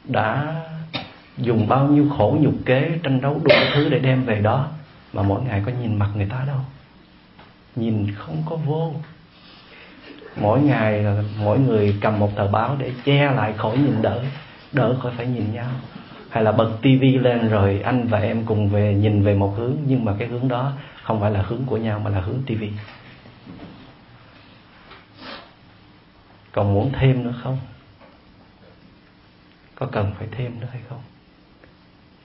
[0.04, 0.54] đã
[1.36, 4.68] dùng bao nhiêu khổ nhục kế tranh đấu đủ thứ để đem về đó,
[5.12, 6.60] mà mỗi ngày có nhìn mặt người ta đâu.
[7.76, 8.92] Nhìn không có vô.
[10.40, 14.22] Mỗi ngày là mỗi người cầm một tờ báo để che lại khỏi nhìn đỡ
[14.72, 15.70] đỡ khỏi phải nhìn nhau
[16.38, 19.76] hay là bật tivi lên rồi anh và em cùng về nhìn về một hướng,
[19.86, 20.72] nhưng mà cái hướng đó
[21.02, 22.72] không phải là hướng của nhau mà là hướng tivi.
[26.52, 27.58] Còn muốn thêm nữa không?
[29.74, 31.00] Có cần phải thêm nữa hay không?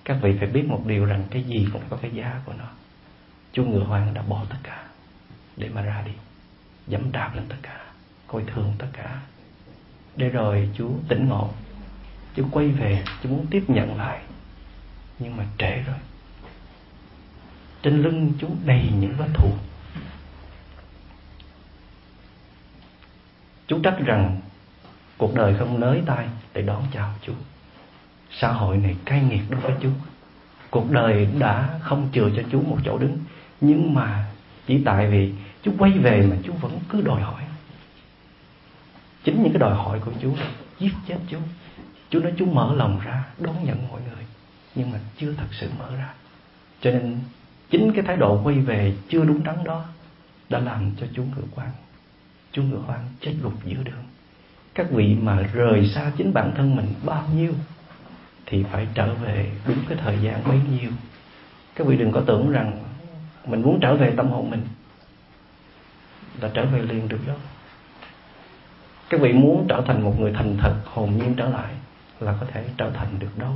[0.06, 2.66] Các vị phải biết một điều rằng cái gì cũng có cái giá của nó.
[3.54, 4.84] Chúa ngựa hoàng đã bỏ tất cả
[5.58, 6.14] để mà ra đi.
[6.88, 7.86] Dẫm đạp lên tất cả,
[8.28, 9.22] coi thường tất cả.
[10.16, 11.50] Để rồi chúa tỉnh ngộ
[12.36, 14.22] chúng quay về chúng muốn tiếp nhận lại.
[15.20, 15.96] Nhưng mà trễ rồi.
[17.84, 19.52] Trên lưng chú đầy những vết thù.
[23.68, 24.42] Chú trách rằng
[25.18, 27.34] Cuộc đời không nới tay Để đón chào chú.
[28.32, 29.90] Xã hội này cay nghiệt đối với chú.
[30.70, 33.18] Cuộc đời đã không chừa cho chú một chỗ đứng.
[33.62, 34.26] Nhưng mà
[34.68, 37.44] Chỉ tại vì chú quay về Mà chú vẫn cứ đòi hỏi.
[39.24, 40.36] Chính những cái đòi hỏi của chú
[40.80, 41.38] Giết chết chú.
[42.14, 44.26] Chúa nói Chúa mở lòng ra, đón nhận mọi người,
[44.76, 46.14] Nhưng mà chưa thật sự mở ra.
[46.82, 47.18] Cho nên
[47.70, 49.86] chính cái thái độ quay về chưa đúng đắn đó
[50.50, 51.70] đã làm cho chú ngựa quan
[52.52, 54.04] chú ngựa quan chết gục giữa đường.
[54.74, 57.54] Các vị mà rời xa chính bản thân mình bao nhiêu
[58.46, 60.92] thì phải trở về đúng cái thời gian bấy nhiêu.
[61.76, 62.84] Các vị đừng có tưởng rằng
[63.46, 64.62] mình muốn trở về tâm hồn mình
[66.42, 67.38] là trở về liền được đâu.
[69.10, 71.74] Các vị muốn trở thành một người thành thật, hồn nhiên trở lại
[72.20, 73.54] là có thể trở thành được đâu.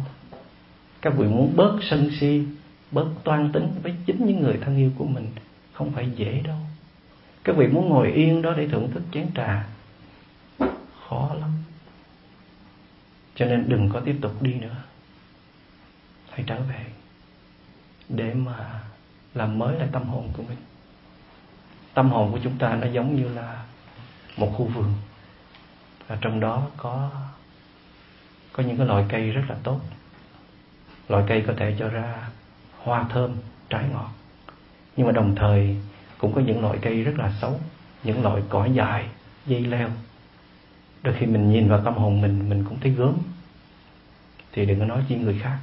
[1.01, 2.43] Các vị muốn bớt sân si,
[2.91, 5.27] bớt toan tính với chính những người thân yêu của mình
[5.73, 6.57] không phải dễ đâu.
[7.43, 9.67] Các vị muốn ngồi yên đó để thưởng thức chén trà,
[11.09, 11.51] khó lắm.
[13.35, 14.75] Cho nên đừng có tiếp tục đi nữa.
[16.29, 16.85] Hãy trở về
[18.09, 18.81] để mà
[19.33, 20.57] làm mới lại tâm hồn của mình.
[21.93, 23.63] Tâm hồn của chúng ta nó giống như là
[24.37, 24.93] một khu vườn.
[26.07, 27.11] Và trong đó có
[28.57, 29.79] có những cái loại cây rất là tốt.
[31.09, 32.29] Loại cây có thể cho ra
[32.77, 33.31] hoa thơm,
[33.69, 34.09] trái ngọt.
[34.95, 35.77] Nhưng mà đồng thời
[36.17, 37.59] cũng có những loại cây rất là xấu,
[38.03, 39.05] những loại cỏ dài
[39.45, 39.89] dây leo.
[41.03, 43.17] Đôi khi mình nhìn vào tâm hồn mình mình cũng thấy gớm.
[44.51, 45.57] Thì đừng có nói chi người khác.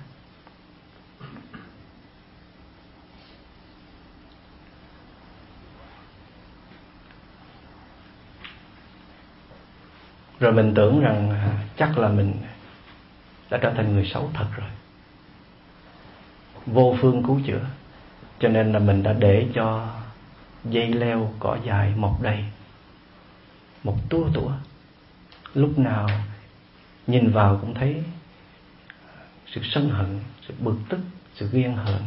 [10.40, 12.32] Rồi mình tưởng rằng à, chắc là mình
[13.54, 14.68] đã trở thành người xấu thật rồi.
[16.66, 17.60] Vô phương cứu chữa.
[18.38, 19.88] Cho nên là mình đã để cho
[20.64, 22.44] dây leo, cỏ dài mọc đầy.
[23.84, 24.50] Một tua tủa.
[25.54, 26.08] Lúc nào
[27.06, 28.02] nhìn vào cũng thấy
[29.46, 31.00] sự sân hận, sự bực tức,
[31.34, 32.02] sự ghen hờn.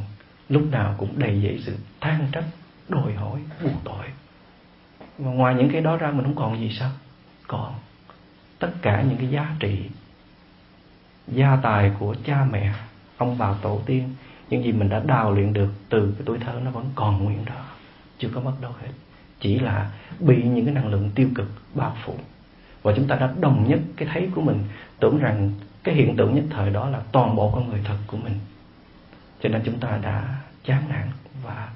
[0.49, 2.45] Lúc nào cũng đầy dẫy sự than trách,
[2.89, 4.05] đòi hỏi, buộc tội.
[5.19, 6.91] Mà ngoài những cái đó ra mình không còn gì sao?
[7.47, 7.73] Còn
[8.59, 9.89] tất cả những cái giá trị
[11.28, 12.73] gia tài của cha mẹ,
[13.17, 14.09] ông bà tổ tiên.
[14.49, 17.45] Những gì mình đã đào luyện được từ cái tuổi thơ nó vẫn còn nguyên
[17.45, 17.65] đó,
[18.17, 18.91] chưa có mất đâu hết.
[19.39, 22.15] Chỉ là bị những cái năng lượng tiêu cực bao phủ.
[22.84, 24.63] Và chúng ta đã đồng nhất cái thấy của mình,
[24.99, 25.51] tưởng rằng
[25.84, 28.34] cái hiện tượng nhất thời đó là toàn bộ con người thật của mình.
[29.41, 31.07] Cho nên chúng ta đã chán nản
[31.43, 31.69] và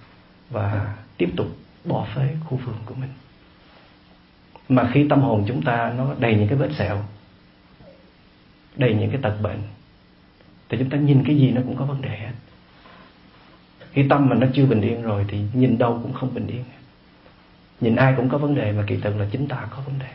[0.49, 1.47] và tiếp tục
[1.86, 3.10] bỏ phế khu vườn của mình.
[4.70, 7.04] Mà khi tâm hồn chúng ta nó đầy những cái vết sẹo
[8.76, 9.61] đầy những cái tật bệnh,
[10.69, 12.32] thì chúng ta nhìn cái gì nó cũng có vấn đề hết.
[13.91, 16.63] Khi tâm mà nó chưa bình yên rồi thì nhìn đâu cũng không bình yên.
[17.82, 20.09] Nhìn ai cũng có vấn đề mà kỳ thực là chính ta có vấn đề.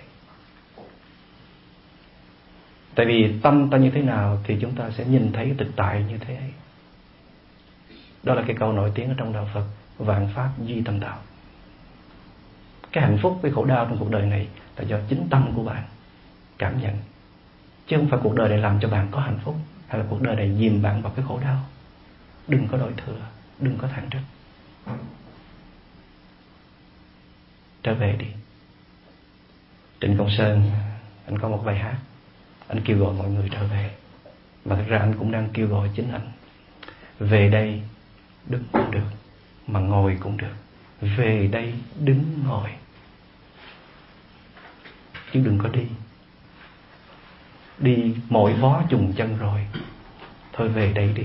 [2.94, 6.04] Tại vì tâm ta như thế nào thì chúng ta sẽ nhìn thấy thực tại
[6.08, 6.52] như thế ấy.
[8.22, 9.64] Đó là cái câu nổi tiếng ở trong đạo phật,
[9.98, 11.18] vạn pháp duy tâm đạo.
[12.92, 14.46] Cái hạnh phúc, cái khổ đau trong cuộc đời này
[14.76, 15.82] là do chính tâm của bạn
[16.58, 16.96] cảm nhận
[17.86, 19.56] chứ không phải cuộc đời này làm cho bạn có hạnh phúc,
[19.88, 21.64] hay là cuộc đời này dìm bạn vào cái khổ đau.
[22.48, 23.20] Đừng có đổi thừa,
[23.58, 24.22] đừng có thẳng trách.
[27.82, 28.26] Trở về đi.
[30.00, 30.70] Trịnh Công Sơn,
[31.26, 31.96] anh có một bài hát,
[32.68, 33.90] anh kêu gọi mọi người trở về.
[34.64, 36.32] Mà thực ra anh cũng đang kêu gọi chính anh.
[37.18, 37.82] Về đây
[38.46, 39.10] đứng cũng được,
[39.66, 40.54] mà ngồi cũng được.
[41.00, 42.70] Về đây đứng ngồi.
[45.32, 45.86] Chứ đừng có đi
[47.78, 49.60] đi mỗi vó trùng chân rồi.
[50.52, 51.22] Thôi về đây đi.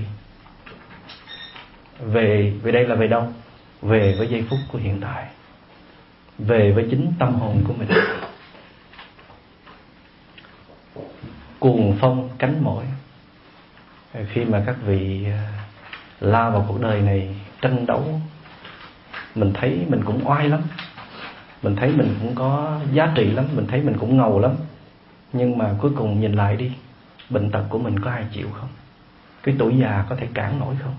[2.00, 3.32] Về về đây là về đâu?
[3.82, 5.26] Về với giây phút của hiện tại.
[6.38, 7.88] Về với chính tâm hồn của mình.
[11.58, 12.84] Cuồng phong cánh mỏi.
[14.28, 15.52] Khi mà các vị à,
[16.20, 18.20] la lao vào cuộc đời này tranh đấu,
[19.34, 20.60] mình thấy mình cũng oai lắm.
[21.62, 23.44] Mình thấy mình cũng có giá trị lắm.
[23.54, 24.52] Mình thấy mình cũng ngầu lắm
[25.32, 26.72] nhưng mà cuối cùng nhìn lại đi,
[27.30, 28.68] bệnh tật của mình có ai chịu không?
[29.42, 30.94] Cái tuổi già có thể cản nổi không?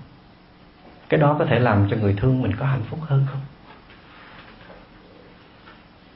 [1.08, 3.40] Cái đó có thể làm cho người thương mình có hạnh phúc hơn không?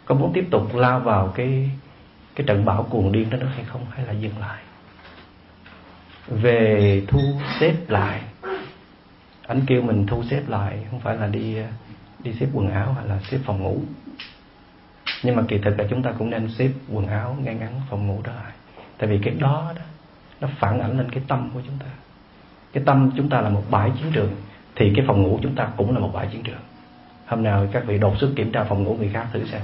[0.04, 1.70] Có muốn tiếp tục lao vào cái
[2.34, 3.86] cái trận bão cuồng điên đó nữa hay không?
[3.90, 4.62] Hay là dừng lại?
[6.28, 7.20] Về thu
[7.60, 8.22] xếp lại.
[9.46, 11.56] Anh kêu mình thu xếp lại, không phải là đi
[12.18, 13.80] đi xếp quần áo hay là xếp phòng ngủ
[15.22, 18.06] nhưng mà kỳ thực là chúng ta cũng nên xếp quần áo ngay ngắn phòng
[18.06, 18.52] ngủ đó lại.
[18.98, 19.82] Tại vì cái đó đó,
[20.40, 21.86] nó phản ảnh lên cái tâm của chúng ta.
[22.72, 24.30] Cái tâm chúng ta là một bãi chiến trường,
[24.76, 26.60] thì cái phòng ngủ chúng ta cũng là một bãi chiến trường.
[27.26, 29.60] Hôm nào các vị đột xuất kiểm tra phòng ngủ người khác thử xem,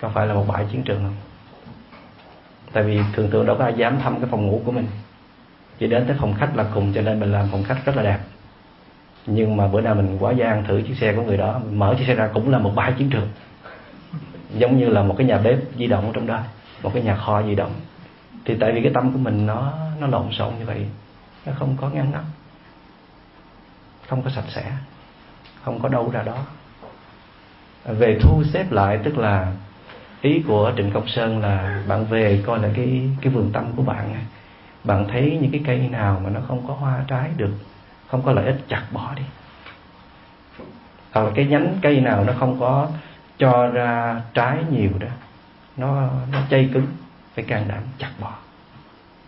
[0.00, 1.16] có phải là một bãi chiến trường không?
[2.72, 4.86] Tại vì thường thường đâu có ai dám thăm cái phòng ngủ của mình.
[5.78, 8.02] Chỉ đến tới phòng khách là cùng cho nên mình làm phòng khách rất là
[8.02, 8.18] đẹp.
[9.26, 12.04] Nhưng mà bữa nào mình quá gian thử chiếc xe của người đó mở chiếc
[12.06, 13.28] xe ra cũng là một bãi chiến trường
[14.58, 16.40] giống như là một cái nhà bếp di động ở trong đó,
[16.82, 17.72] một cái nhà kho di động.
[18.44, 20.86] Thì tại vì cái tâm của mình nó nó lộn xộn như vậy,
[21.46, 22.24] nó không có ngăn nắp,
[24.08, 24.72] không có sạch sẽ,
[25.62, 26.36] không có đâu ra đó.
[27.84, 29.52] Về thu xếp lại, tức là
[30.20, 33.82] ý của trịnh công sơn là bạn về coi là cái cái vườn tâm của
[33.82, 34.14] bạn
[34.84, 37.52] bạn thấy những cái cây nào mà nó không có hoa trái được,
[38.08, 39.22] không có lợi ích, chặt bỏ đi.
[41.12, 42.88] Hoặc là cái nhánh cây nào nó không có
[43.38, 45.08] cho ra trái nhiều đó,
[45.76, 46.86] nó nó chay cứng,
[47.34, 48.34] phải can đảm chặt bỏ,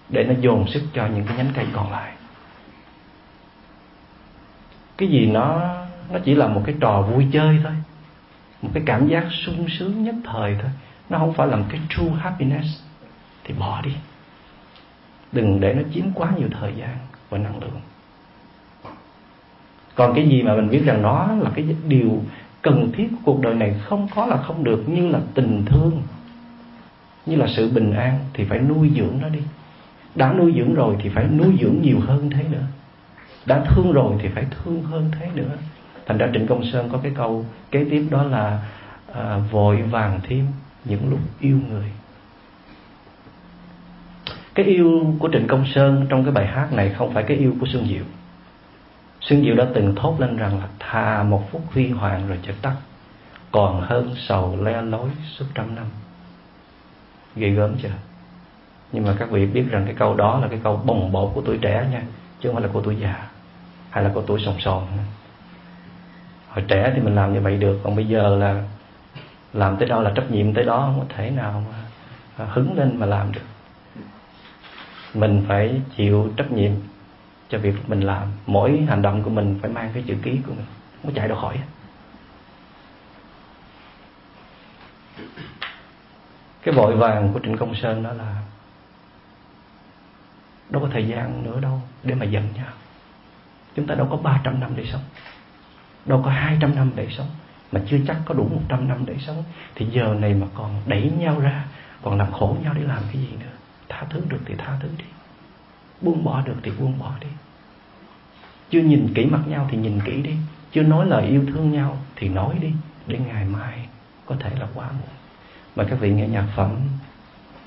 [0.08, 2.12] để nó dồn sức cho những cái nhánh cây còn lại.
[4.96, 5.74] Cái gì nó
[6.10, 7.72] nó chỉ là một cái trò vui chơi thôi,
[8.62, 10.70] một cái cảm giác sung sướng nhất thời thôi,
[11.10, 12.66] nó không phải là một cái true happiness,
[13.44, 13.92] thì bỏ đi.
[15.32, 16.96] Đừng để nó chiếm quá nhiều thời gian
[17.30, 17.80] và năng lượng.
[19.94, 22.22] Còn cái gì mà mình biết rằng nó là cái điều
[22.62, 26.02] cần thiết của cuộc đời này không có là không được như là tình thương
[27.26, 29.40] như là sự bình an thì phải nuôi dưỡng nó đi.
[30.14, 32.64] Đã nuôi dưỡng rồi thì phải nuôi dưỡng nhiều hơn thế nữa.
[33.46, 35.50] Đã thương rồi thì phải thương hơn thế nữa.
[36.06, 38.62] Thành ra trịnh công sơn có cái câu kế tiếp đó là
[39.14, 40.46] à, vội vàng thêm
[40.84, 41.92] những lúc yêu người.
[44.54, 47.54] Cái yêu của trịnh công sơn trong cái bài hát này không phải cái yêu
[47.60, 48.04] của xuân diệu
[49.28, 52.54] xuân diệu đã từng thốt lên rằng là thà một phút huy hoàng rồi chợt
[52.62, 52.74] tắt,
[53.52, 55.84] còn hơn sầu le lối suốt trăm năm.
[57.36, 57.88] Ghê gớm chưa?
[58.92, 61.42] Nhưng mà các vị biết rằng cái câu đó là cái câu bồng bột của
[61.46, 62.02] tuổi trẻ nha,
[62.40, 63.28] chứ không phải là của tuổi già,
[63.90, 64.86] hay là của tuổi sòng sòn
[66.48, 68.62] hồi trẻ thì mình làm như vậy được, còn bây giờ là
[69.52, 71.78] làm tới đâu là trách nhiệm tới đó, không có thể nào mà
[72.44, 73.40] à, hứng lên mà làm được.
[75.14, 76.72] Mình phải chịu trách nhiệm
[77.48, 78.28] cho việc mình làm.
[78.46, 80.66] Mỗi hành động của mình phải mang cái chữ ký của mình.
[81.02, 81.60] Không có chạy đâu khỏi.
[86.62, 88.42] Cái vội vàng của trịnh công sơn đó là
[90.70, 92.72] đâu có thời gian nữa đâu để mà giận nhau.
[93.76, 95.02] Chúng ta đâu có 300 năm để sống.
[96.06, 97.28] Đâu có 200 năm để sống.
[97.72, 99.44] Mà chưa chắc có đủ 100 năm để sống.
[99.74, 101.64] Thì giờ này mà còn đẩy nhau ra,
[102.02, 103.52] còn làm khổ nhau để làm cái gì nữa.
[103.88, 105.04] Tha thứ được thì tha thứ đi
[106.00, 107.28] buông bỏ được thì buông bỏ đi.
[108.70, 110.34] Chưa nhìn kỹ mặt nhau thì nhìn kỹ đi.
[110.72, 112.72] Chưa nói lời yêu thương nhau thì nói đi,
[113.06, 113.88] để ngày mai
[114.26, 115.08] có thể là quá muộn.
[115.76, 116.76] Mà các vị nghe nhạc phẩm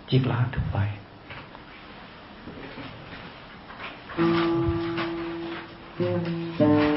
[0.07, 0.93] chiếc lá thuộc bài
[6.57, 6.90] Thank you.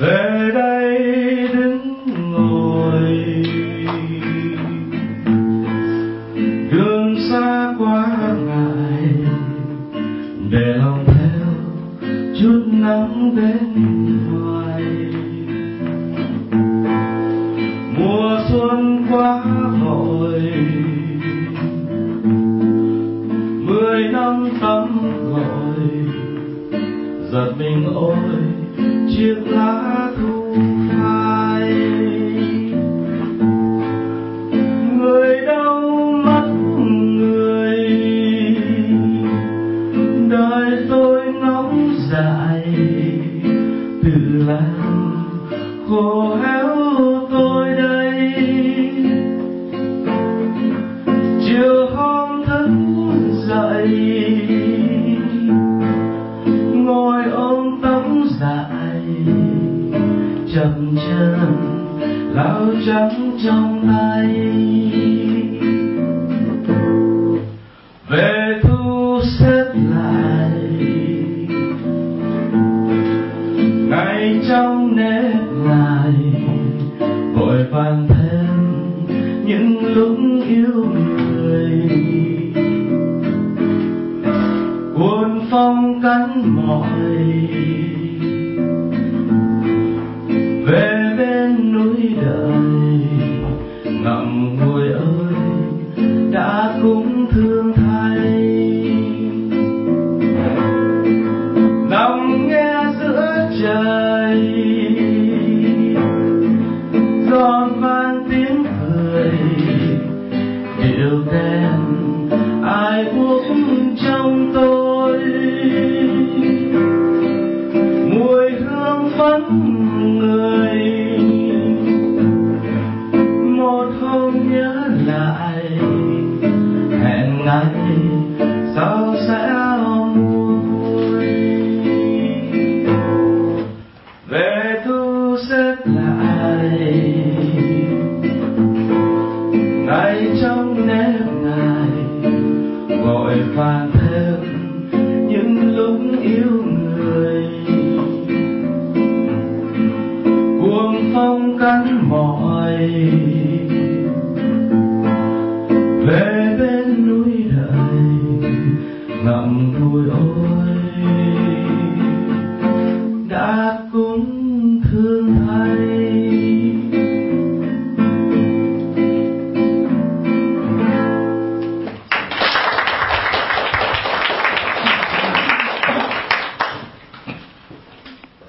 [0.00, 0.75] Đứng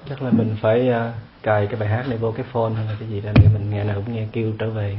[0.10, 2.96] chắc là mình phải uh, cài cái bài hát này vô cái phone hay là
[3.00, 4.98] cái gì đó để mình nghe nào cũng nghe kêu trở về.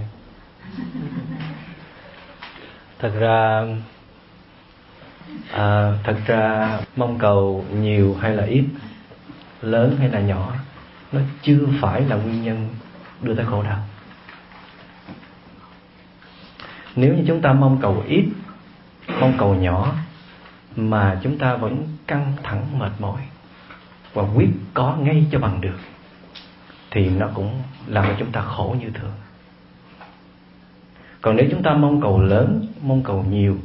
[2.99, 3.65] Thật ra
[5.53, 8.65] à, thật ra mong cầu nhiều hay là ít
[9.63, 10.53] lớn hay là nhỏ
[11.13, 12.69] nó chưa phải là nguyên nhân
[13.23, 13.79] đưa tới khổ đau.
[16.97, 18.25] Nếu như chúng ta mong cầu ít
[19.21, 19.95] mong cầu nhỏ
[20.77, 23.21] mà chúng ta vẫn căng thẳng mệt mỏi
[24.19, 25.79] và quyết có ngay cho bằng được
[26.91, 29.13] thì nó cũng làm cho chúng ta khổ như thường.
[31.21, 33.59] Còn nếu chúng ta mong cầu lớn mong cầu nhiều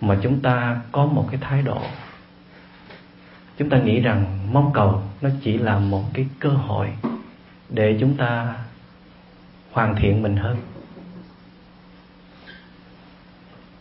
[0.00, 1.82] mà chúng ta có một cái thái độ
[3.58, 6.92] chúng ta nghĩ rằng mong cầu nó chỉ là một cái cơ hội
[7.68, 8.54] để chúng ta
[9.72, 10.56] hoàn thiện mình hơn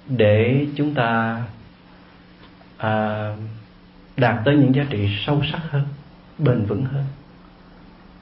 [0.08, 1.42] để chúng ta
[2.78, 3.30] à,
[4.18, 5.84] đạt tới những giá trị sâu sắc hơn
[6.38, 7.06] bền vững hơn.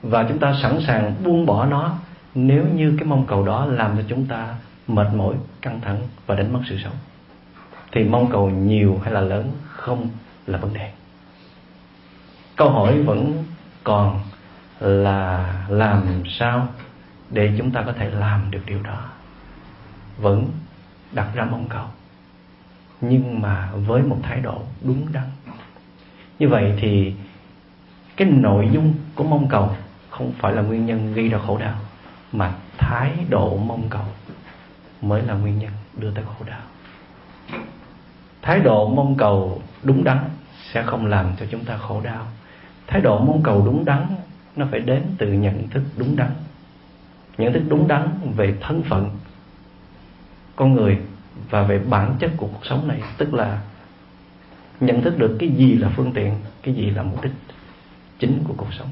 [0.01, 1.97] Và chúng ta sẵn sàng buông bỏ nó
[2.36, 4.55] nếu như cái mong cầu đó làm cho chúng ta
[4.88, 6.95] mệt mỏi, căng thẳng và đánh mất sự sống.
[7.91, 10.09] Thì mong cầu nhiều hay là lớn không
[10.47, 10.91] là vấn đề.
[12.55, 13.43] Câu hỏi vẫn
[13.84, 14.20] còn
[14.80, 16.68] là làm sao
[17.30, 19.03] để chúng ta có thể làm được điều đó?
[20.18, 20.47] Vẫn
[21.11, 21.86] đặt ra mong cầu.
[23.01, 25.28] Nhưng mà với một thái độ đúng đắn.
[26.39, 27.14] Như vậy thì
[28.16, 29.76] cái nội dung của mong cầu
[30.09, 31.76] không phải là nguyên nhân gây ra khổ đau,
[32.32, 34.05] mà thái độ mong cầu
[35.01, 36.61] mới là nguyên nhân đưa tới khổ đau.
[38.41, 40.20] Thái độ mong cầu đúng đắn
[40.74, 42.28] sẽ không làm cho chúng ta khổ đau.
[42.88, 44.05] Thái độ mong cầu đúng đắn
[44.55, 46.30] nó phải đến từ nhận thức đúng đắn.
[47.38, 49.09] Nhận thức đúng đắn về thân phận
[50.55, 50.99] con người
[51.49, 53.61] và về bản chất của cuộc sống này, tức là
[54.80, 57.32] nhận thức được cái gì là phương tiện, cái gì là mục đích
[58.24, 58.88] chính của cuộc sống.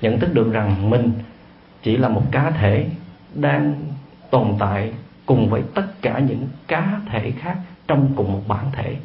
[0.00, 1.12] Nhận thức được rằng mình
[1.82, 2.86] chỉ là một cá thể
[3.34, 3.74] đang
[4.30, 4.92] tồn tại
[5.26, 7.56] cùng với tất cả những cá thể khác
[7.86, 8.96] trong cùng một bản thể.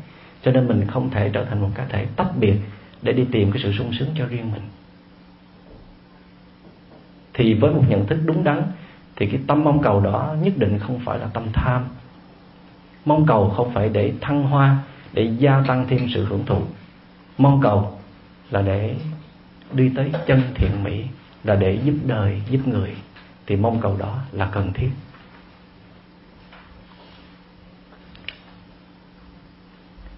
[0.44, 2.56] Cho nên mình không thể trở thành một cá thể tách biệt
[3.02, 4.62] để đi tìm cái sự sung sướng cho riêng mình.
[7.34, 8.64] Thì với một nhận thức đúng đắn,
[9.16, 11.86] thì cái tâm mong cầu đó nhất định không phải là tâm tham.
[13.06, 14.78] Mong cầu không phải để thăng hoa,
[15.14, 16.62] để gia tăng thêm sự hưởng thụ.
[17.38, 17.98] Mong cầu
[18.52, 18.96] là để
[19.74, 21.04] đi tới chân thiện mỹ
[21.44, 22.96] là để giúp đời, giúp người.
[23.46, 24.90] Thì mong cầu đó là cần thiết.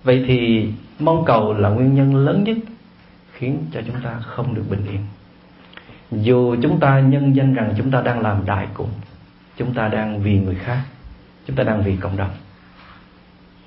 [0.03, 2.57] Vậy thì mong cầu là nguyên nhân lớn nhất
[3.33, 5.05] khiến cho chúng ta không được bình yên.
[6.23, 8.89] Dù chúng ta nhân danh rằng chúng ta đang làm đại cùng
[9.57, 10.81] chúng ta đang vì người khác,
[11.47, 12.31] chúng ta đang vì cộng đồng.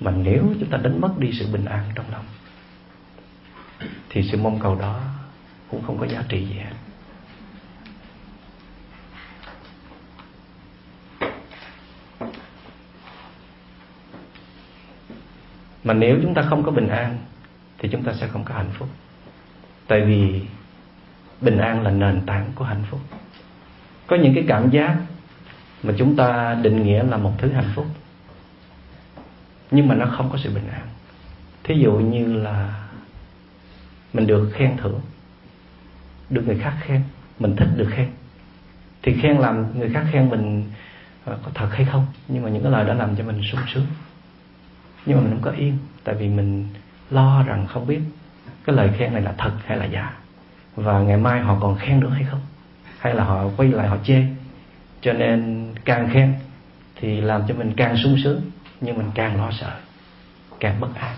[0.01, 2.25] Mà nếu chúng ta đánh mất đi sự bình an trong lòng,
[4.11, 5.01] thì sự mong cầu đó
[5.75, 6.71] cũng không có giá trị gì hết.
[15.85, 17.19] Mà nếu chúng ta không có bình an,
[17.79, 18.89] thì chúng ta sẽ không có hạnh phúc.
[19.87, 20.43] Tại vì
[21.41, 23.01] bình an là nền tảng của hạnh phúc.
[24.07, 24.97] Có những cái cảm giác
[25.83, 27.87] mà chúng ta định nghĩa là một thứ hạnh phúc,
[29.71, 30.87] nhưng mà nó không có sự bình an.
[31.63, 32.85] Thí dụ như là
[34.13, 35.01] mình được khen thưởng
[36.31, 37.03] được người khác khen,
[37.39, 38.09] mình thích được khen.
[39.03, 40.65] Thì khen làm người khác khen mình
[41.25, 42.07] ờ, có thật hay không?
[42.29, 43.87] Nhưng mà những cái lời đó làm cho mình sung sướng.
[45.07, 46.69] Nhưng mà mình không có yên, tại vì mình
[47.11, 48.01] lo rằng không biết
[48.65, 50.13] cái lời khen này là thật hay là giả.
[50.77, 52.41] Và ngày mai họ còn khen nữa hay không?
[52.99, 54.23] Hay là họ quay lại họ chê?
[55.01, 56.35] Cho nên càng khen
[56.97, 58.41] thì làm cho mình càng sung sướng,
[58.81, 59.71] nhưng mình càng lo sợ,
[60.61, 61.17] càng bất an.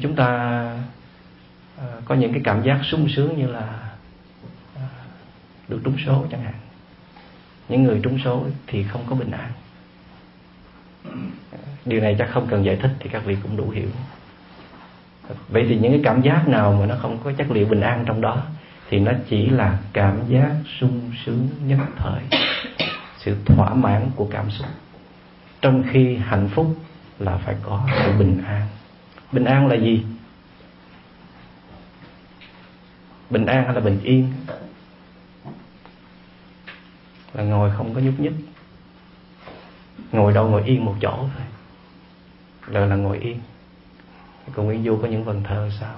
[0.00, 0.26] Chúng ta
[1.76, 3.90] ờ, có những cái cảm giác sung sướng như là
[4.74, 4.82] ờ,
[5.68, 6.54] được trúng số chẳng hạn.
[7.68, 9.50] Những người trúng số thì không có bình an.
[11.84, 13.88] Điều này chắc không cần giải thích thì các vị cũng đủ hiểu.
[15.48, 18.04] Vậy thì những cái cảm giác nào mà nó không có chất liệu bình an
[18.06, 18.42] trong đó
[18.88, 22.22] thì nó chỉ là cảm giác sung sướng nhất thời.
[23.18, 24.66] Sự thỏa mãn của cảm xúc.
[25.60, 26.76] Trong khi hạnh phúc
[27.18, 28.66] là phải có sự bình an
[29.32, 30.04] bình an là gì?
[33.30, 34.32] Bình an hay là bình yên?
[37.32, 38.32] Là ngồi không có nhúc nhích.
[40.12, 41.46] Ngồi đâu ngồi yên một chỗ thôi.
[42.66, 43.40] Rồi là ngồi yên.
[44.52, 45.94] Còn Nguyễn Du có những vần thơ sao?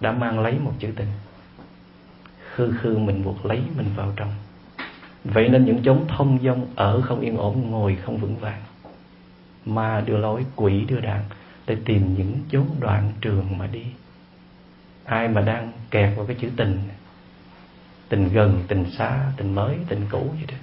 [0.00, 1.08] Đã mang lấy một chữ tình.
[2.54, 4.32] Khư khư mình buộc lấy mình vào trong.
[5.24, 8.62] Vậy nên những chốn thông dong ở không yên ổn, ngồi không vững vàng.
[9.64, 11.24] Ma đưa lối, quỷ đưa đàn
[11.66, 13.84] để tìm những chốn đoạn trường mà đi.
[15.04, 16.78] Ai mà đang kẹt vào cái chữ tình
[18.08, 20.56] tình gần, tình xa, tình mới, tình cũ vậy đó,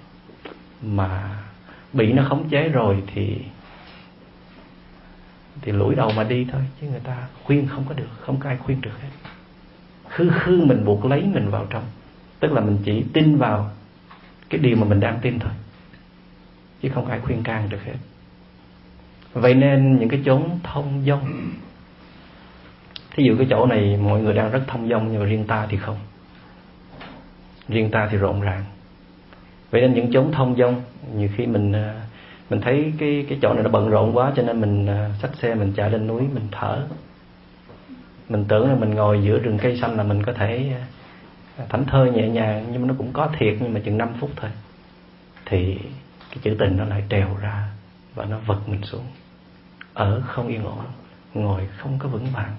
[0.82, 1.40] mà
[1.94, 3.38] bị nó khống chế rồi thì
[5.62, 8.50] thì lủi đầu mà đi thôi, chứ người ta khuyên không có được, không có
[8.50, 9.10] ai khuyên được hết.
[10.10, 11.84] Khư khư mình buộc lấy mình vào trong,
[12.40, 13.72] tức là mình chỉ tin vào
[14.50, 15.52] cái điều mà mình đang tin thôi,
[16.82, 17.96] chứ không ai khuyên can được hết
[19.34, 21.50] vậy nên những cái chốn thông dong.
[23.12, 25.68] Thí dụ cái chỗ này mọi người đang rất thông dong nhưng mà riêng ta
[25.70, 25.98] thì không.
[27.70, 28.64] Riêng ta thì rộn ràng.
[29.72, 30.82] Vậy nên những chốn thông dong,
[31.16, 31.94] nhiều khi mình à,
[32.50, 35.36] mình thấy cái cái chỗ này nó bận rộn quá cho nên mình à, xách
[35.42, 36.88] xe mình chạy lên núi, mình thở.
[38.30, 40.72] Mình tưởng là mình ngồi giữa rừng cây xanh là mình có thể
[41.58, 44.10] à, thảnh thơi nhẹ nhàng nhưng mà nó cũng có thiệt nhưng mà chừng 5
[44.20, 44.52] phút thôi.
[45.46, 45.78] Thì
[46.30, 47.68] cái chữ tình nó lại trèo ra
[48.16, 49.06] và nó vật mình xuống
[49.94, 50.80] ở không yên ổn,
[51.34, 52.52] ngồi không có vững vàng.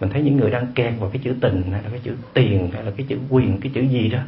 [0.00, 2.70] Mình thấy những người đang kẹt vào cái chữ tình hay là cái chữ tiền
[2.72, 4.18] hay là cái chữ quyền, cái chữ gì đó,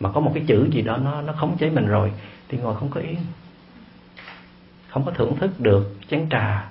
[0.00, 2.12] mà có một cái chữ gì đó nó nó khống chế mình rồi,
[2.48, 3.16] thì ngồi không có yên.
[4.88, 6.68] Không có thưởng thức được chén trà,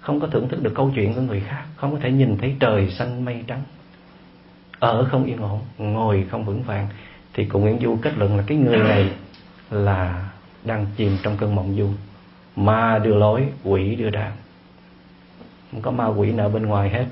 [0.00, 2.56] không có thưởng thức được câu chuyện của người khác, không có thể nhìn thấy
[2.60, 3.62] trời xanh mây trắng.
[4.78, 6.88] Ở không yên ổn, ngồi không vững vàng,
[7.34, 9.10] thì cụ Nguyễn Du kết luận là cái người này
[9.70, 10.30] là
[10.64, 11.88] đang chìm trong cơn mộng du.
[12.56, 14.32] Ma đưa lối, quỷ đưa đàn
[15.70, 17.04] không có ma quỷ nào bên ngoài hết.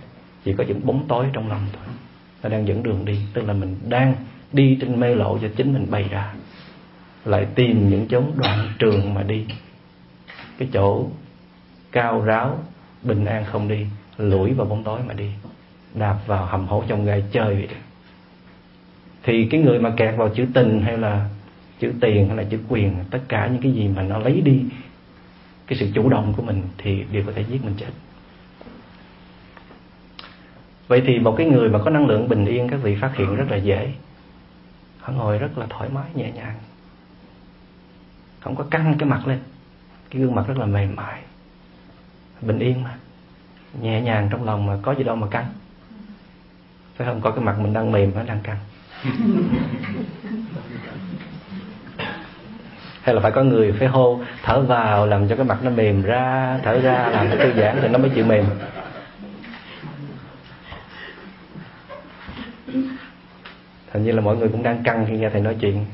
[0.44, 1.94] Chỉ có những bóng tối trong lòng thôi.
[2.42, 3.20] Nó đang dẫn đường đi.
[3.34, 4.14] Tức là mình đang
[4.52, 6.34] đi trên mê lộ cho chính mình bày ra.
[7.24, 9.44] Lại tìm những chốn đoạn trường mà đi.
[10.58, 11.06] Cái chỗ
[11.92, 12.58] cao ráo,
[13.02, 13.86] bình an không đi.
[14.18, 15.30] Lủi vào bóng tối mà đi.
[15.94, 17.68] Đạp vào hầm hố trong gai chơi vậy
[19.28, 21.28] thì cái người mà kẹt vào chữ tình hay là
[21.78, 24.60] chữ tiền hay là chữ quyền, tất cả những cái gì mà nó lấy đi
[25.66, 27.86] cái sự chủ động của mình thì đều có thể giết mình chết
[30.88, 33.36] vậy thì một cái người mà có năng lượng bình yên, các vị phát hiện
[33.36, 33.92] rất là dễ.
[35.00, 36.54] Họ ngồi rất là thoải mái, nhẹ nhàng.
[38.40, 39.38] Không có căng cái mặt lên.
[40.10, 41.20] Cái gương mặt rất là mềm mại.
[42.40, 42.94] Bình yên mà.
[43.80, 45.46] Nhẹ nhàng trong lòng mà có gì đâu mà căng.
[46.96, 47.20] Phải không?
[47.20, 48.58] Có cái mặt mình đang mềm, nó đang căng.
[53.02, 56.02] Hay là phải có người phải hô, thở vào làm cho cái mặt nó mềm
[56.02, 58.44] ra, thở ra, làm nó thư giãn thì nó mới chịu mềm.
[63.98, 65.84] Hình như là mọi người cũng đang căng khi nghe thầy nói chuyện.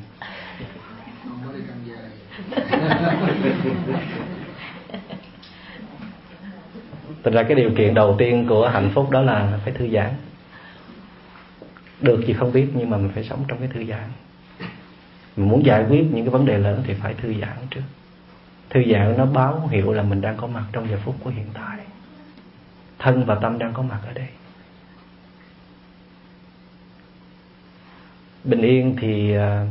[7.23, 10.11] Thật ra cái điều kiện đầu tiên của hạnh phúc đó là phải thư giãn.
[12.01, 14.09] Được gì không biết, nhưng mà mình phải sống trong cái thư giãn.
[15.37, 17.83] Mình muốn giải quyết những cái vấn đề lớn thì phải thư giãn trước.
[18.71, 21.47] Thư giãn nó báo hiệu là mình đang có mặt trong giờ phút của hiện
[21.55, 21.79] tại.
[22.99, 24.29] Thân và tâm đang có mặt ở đây.
[28.45, 29.67] Bình yên thì ờ,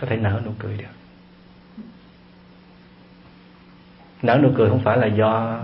[0.00, 0.84] có thể nở nụ cười được.
[4.22, 5.60] Nở nụ cười không phải là do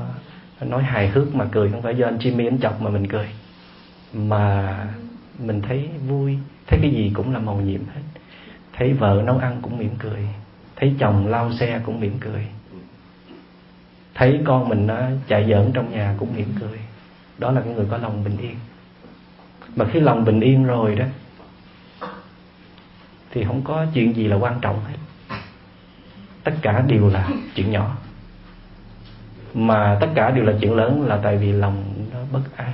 [0.61, 3.29] nói hài hước mà cười, không phải do anh Jimmy anh chọc mà mình cười.
[4.13, 4.79] Mà
[5.39, 8.03] mình thấy vui, thấy cái gì cũng là màu nhiệm hết.
[8.73, 10.29] Thấy vợ nấu ăn cũng mỉm cười,
[10.77, 12.47] thấy chồng lau xe cũng mỉm cười.
[14.15, 16.79] Thấy con mình nó chạy giỡn trong nhà cũng mỉm cười.
[17.39, 18.55] Đó là cái người có lòng bình yên.
[19.77, 21.05] Mà khi lòng bình yên rồi đó
[23.33, 24.97] thì không có chuyện gì là quan trọng hết.
[26.45, 27.97] Tất cả đều là chuyện nhỏ.
[29.55, 32.73] Mà tất cả đều là chuyện lớn là tại vì lòng nó bất an,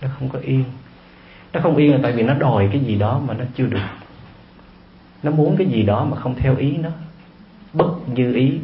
[0.00, 0.64] nó không có yên.
[1.52, 3.78] Nó không yên là tại vì nó đòi cái gì đó mà nó chưa được.
[5.22, 6.90] Nó muốn cái gì đó mà không theo ý nó.
[7.72, 8.58] Bất như ý.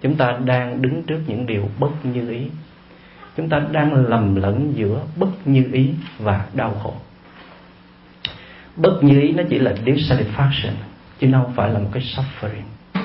[0.00, 2.46] Chúng ta đang đứng trước những điều bất như ý.
[3.36, 6.94] Chúng ta đang lầm lẫn giữa bất như ý và đau khổ
[8.82, 10.72] bất như ý nó chỉ là dissatisfaction,
[11.20, 13.04] chứ nó không phải là một cái suffering.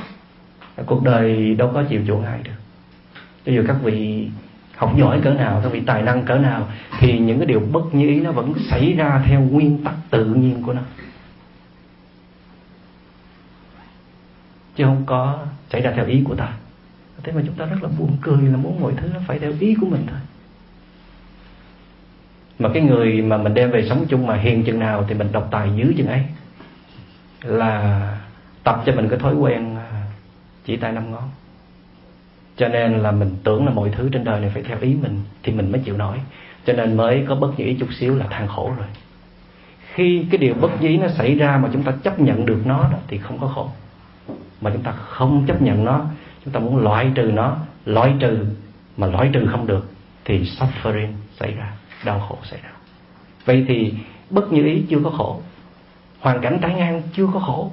[0.86, 2.52] Cuộc đời đâu có chịu chuộng ai được.
[3.46, 4.28] Cho dù các vị
[4.76, 6.68] học giỏi cỡ nào, các vị tài năng cỡ nào,
[7.00, 10.26] thì những cái điều bất như ý nó vẫn xảy ra theo nguyên tắc tự
[10.26, 10.82] nhiên của nó.
[14.76, 16.54] Chứ không có xảy ra theo ý của ta.
[17.24, 19.52] Thế mà chúng ta rất là buồn cười là muốn mọi thứ nó phải theo
[19.60, 20.20] ý của mình thôi
[22.60, 25.32] mà cái người mà mình đem về sống chung mà hiền chừng nào thì mình
[25.32, 26.22] độc tài dữ chừng ấy.
[27.42, 28.18] Là
[28.64, 30.04] tập cho mình cái thói quen à,
[30.66, 31.30] chỉ tay năm ngón.
[32.58, 35.24] Cho nên là mình tưởng là mọi thứ trên đời này phải theo ý mình
[35.44, 36.18] thì mình mới chịu nổi.
[36.66, 38.88] Cho nên mới có bất nhĩ chút xíu là than khổ rồi.
[39.94, 42.78] Khi cái điều bất nhĩ nó xảy ra mà chúng ta chấp nhận được nó
[42.78, 43.70] đó, thì không có khổ.
[44.62, 46.06] Mà chúng ta không chấp nhận nó
[46.46, 48.46] chúng ta muốn loại trừ nó loại trừ
[48.98, 49.90] mà loại trừ không được
[50.26, 51.72] thì suffering xảy ra
[52.04, 52.70] đau khổ xảy ra.
[53.46, 53.94] Vậy thì
[54.30, 55.42] bất như ý chưa có khổ,
[56.20, 57.72] hoàn cảnh trái ngang chưa có khổ,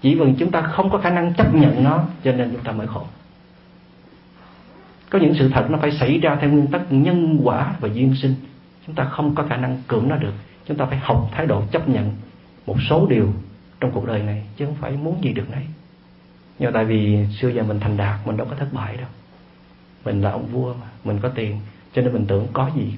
[0.00, 2.72] chỉ vì chúng ta không có khả năng chấp nhận nó, cho nên chúng ta
[2.72, 3.02] mới khổ.
[5.10, 8.14] Có những sự thật nó phải xảy ra theo nguyên tắc nhân quả và duyên
[8.22, 8.34] sinh.
[8.86, 10.32] Chúng ta không có khả năng cưỡng nó được.
[10.66, 12.10] Chúng ta phải học thái độ chấp nhận
[12.66, 13.32] một số điều
[13.80, 15.62] trong cuộc đời này, chứ không phải muốn gì được nấy.
[16.58, 19.08] Nhưng tại vì xưa giờ mình thành đạt, mình đâu có thất bại đâu.
[20.04, 21.60] Mình là ông vua mà, mình có tiền
[21.94, 22.94] cho nên mình tưởng có gì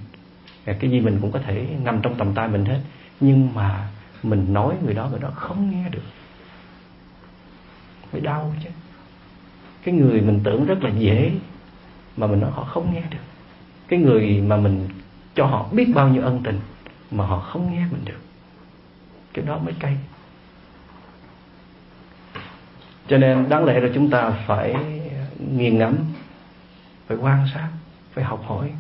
[0.65, 2.81] à, cái gì mình cũng có thể nằm trong tầm tay mình hết.
[3.21, 3.89] Nhưng mà
[4.23, 6.03] mình nói người đó người đó không nghe được.
[8.11, 8.71] Phải đau chứ.
[9.83, 11.33] Cái người mình tưởng rất là dễ,
[12.17, 13.19] mà mình nói họ không nghe được.
[13.89, 14.89] Cái người mà mình
[15.35, 16.61] cho họ biết bao nhiêu ân tình,
[17.11, 18.21] mà họ không nghe mình được.
[19.35, 19.97] Cái đó mới cay.
[23.09, 24.75] Cho nên đáng lẽ là chúng ta phải
[25.51, 25.97] nghiền ngẫm,
[27.07, 27.69] phải quan sát,
[28.13, 28.71] phải học hỏi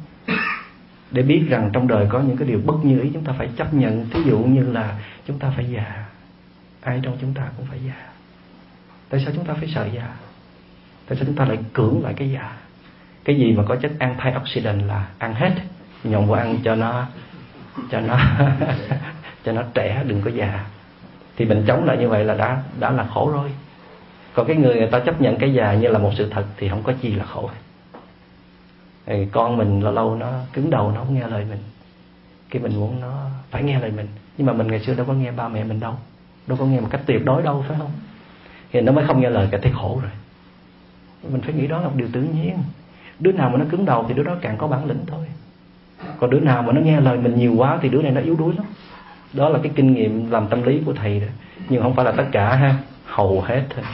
[1.10, 3.48] để biết rằng trong đời có những cái điều bất như ý, chúng ta phải
[3.56, 4.10] chấp nhận.
[4.10, 4.94] Thí dụ như là
[5.26, 6.04] chúng ta phải già.
[6.80, 8.06] Ai trong chúng ta cũng phải già.
[9.08, 10.08] Tại sao chúng ta phải sợ già?
[11.08, 12.52] Tại sao chúng ta lại cưỡng lại cái già?
[13.24, 15.52] Cái gì mà có chất antioxidant là ăn hết
[16.04, 17.06] nhộn vào ăn cho nó
[17.90, 18.18] cho nó
[19.44, 20.64] cho nó trẻ, đừng có già.
[21.36, 23.50] Thì mình chống lại như vậy là đã đã là khổ rồi.
[24.34, 26.68] Còn cái người người ta chấp nhận cái già như là một sự thật thì
[26.68, 27.50] không có chi là khổ
[29.06, 31.58] thì con mình lâu lâu nó cứng đầu, nó không nghe lời mình.
[32.50, 34.06] Khi mình muốn, nó phải nghe lời mình.
[34.38, 35.94] Nhưng mà mình ngày xưa đâu có nghe ba mẹ mình đâu.
[36.46, 37.90] Đâu có nghe một cách tuyệt đối đâu, phải không?
[38.72, 40.10] Thì nó mới không nghe lời cả thấy khổ rồi.
[41.32, 42.56] Mình phải nghĩ đó là một điều tự nhiên.
[43.18, 45.26] Đứa nào mà nó cứng đầu thì đứa đó càng có bản lĩnh thôi.
[46.18, 48.36] Còn đứa nào mà nó nghe lời mình nhiều quá thì đứa này nó yếu
[48.36, 48.66] đuối lắm.
[49.32, 51.26] Đó là cái kinh nghiệm làm tâm lý của thầy đó.
[51.68, 52.74] Nhưng không phải là tất cả, ha.
[53.06, 53.84] Hầu hết thôi.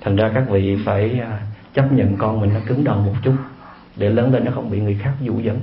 [0.00, 1.40] Thành ra các vị phải à,
[1.74, 3.34] chấp nhận con mình nó cứng đầu một chút
[3.96, 5.60] để lớn lên nó không bị người khác dụ dẫn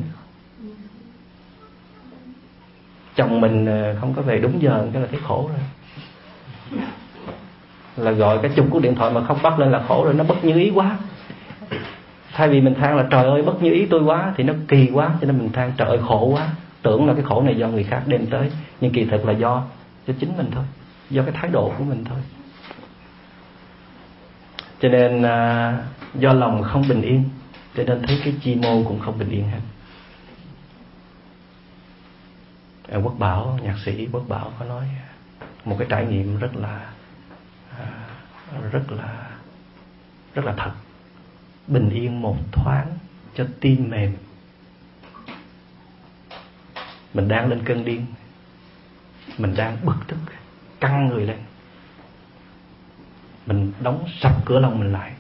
[3.15, 5.59] chồng mình ờ, không có về đúng giờ, cái là thấy khổ rồi.
[7.97, 10.23] Là gọi cái chục cuộc điện thoại mà không bắt lên là khổ rồi, nó
[10.23, 10.97] bất như ý quá.
[12.34, 14.89] Thay vì mình than là trời ơi, bất như ý tôi quá thì nó kỳ
[14.93, 16.49] quá, cho nên mình than trời ơi, khổ quá
[16.82, 18.51] tưởng là cái khổ này do người khác đem tới,
[18.82, 19.63] nhưng kỳ thực là do
[20.07, 20.63] cho chính mình thôi,
[21.09, 22.17] do cái thái độ của mình thôi.
[24.79, 25.77] Cho nên à,
[26.15, 27.23] do lòng không bình yên
[27.76, 29.61] cho nên thấy cái chi mô cũng không bình yên hết.
[32.89, 34.88] À, quốc bảo nhạc sĩ quốc bảo có nói
[35.65, 36.91] một cái trải nghiệm rất là
[37.80, 37.88] à,
[38.72, 39.30] rất là
[40.34, 40.72] rất là thật.
[41.67, 42.88] Bình yên một thoáng
[43.36, 44.15] cho tim mềm.
[47.13, 48.05] Mình đang lên cơn điên.
[49.38, 50.17] Mình đang bực tức.
[50.80, 51.38] Căng người lên.
[53.45, 55.13] Mình đóng sập cửa lòng mình lại.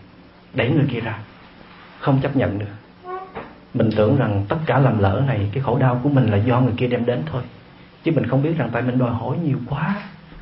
[0.53, 1.19] Đẩy người kia ra
[2.01, 2.65] không chấp nhận được.
[3.73, 6.59] Mình tưởng rằng tất cả làm lỡ này, cái khổ đau của mình là do
[6.61, 7.43] người kia đem đến thôi.
[8.03, 9.95] Chứ mình không biết rằng tại mình đòi hỏi nhiều quá,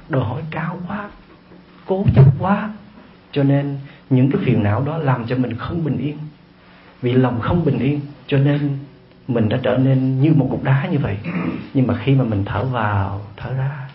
[0.10, 1.10] đòi hỏi cao quá,
[1.86, 2.70] cố chấp quá.
[3.32, 3.80] Cho nên
[4.10, 6.18] những cái phiền não đó làm cho mình không bình yên.
[7.02, 8.78] Vì lòng không bình yên, cho nên
[9.28, 11.18] mình đã trở nên như một cục đá như vậy.
[11.74, 13.90] Nhưng mà khi mà mình thở vào, thở ra,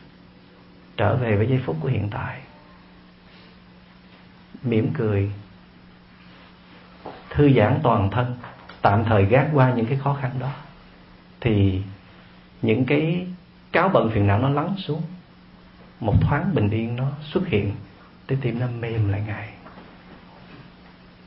[0.97, 2.39] trở về với giây phút của hiện tại,
[4.63, 5.31] mỉm cười
[7.35, 8.37] thư giãn toàn thân,
[8.83, 10.51] tạm thời gác qua những cái khó khăn đó,
[11.41, 11.83] thì
[12.63, 13.27] những cái
[13.73, 15.03] cáo bận phiền não nó lắng xuống.
[16.01, 17.73] Một thoáng bình yên nó xuất hiện,
[18.29, 19.49] trái tim nó mềm lại ngài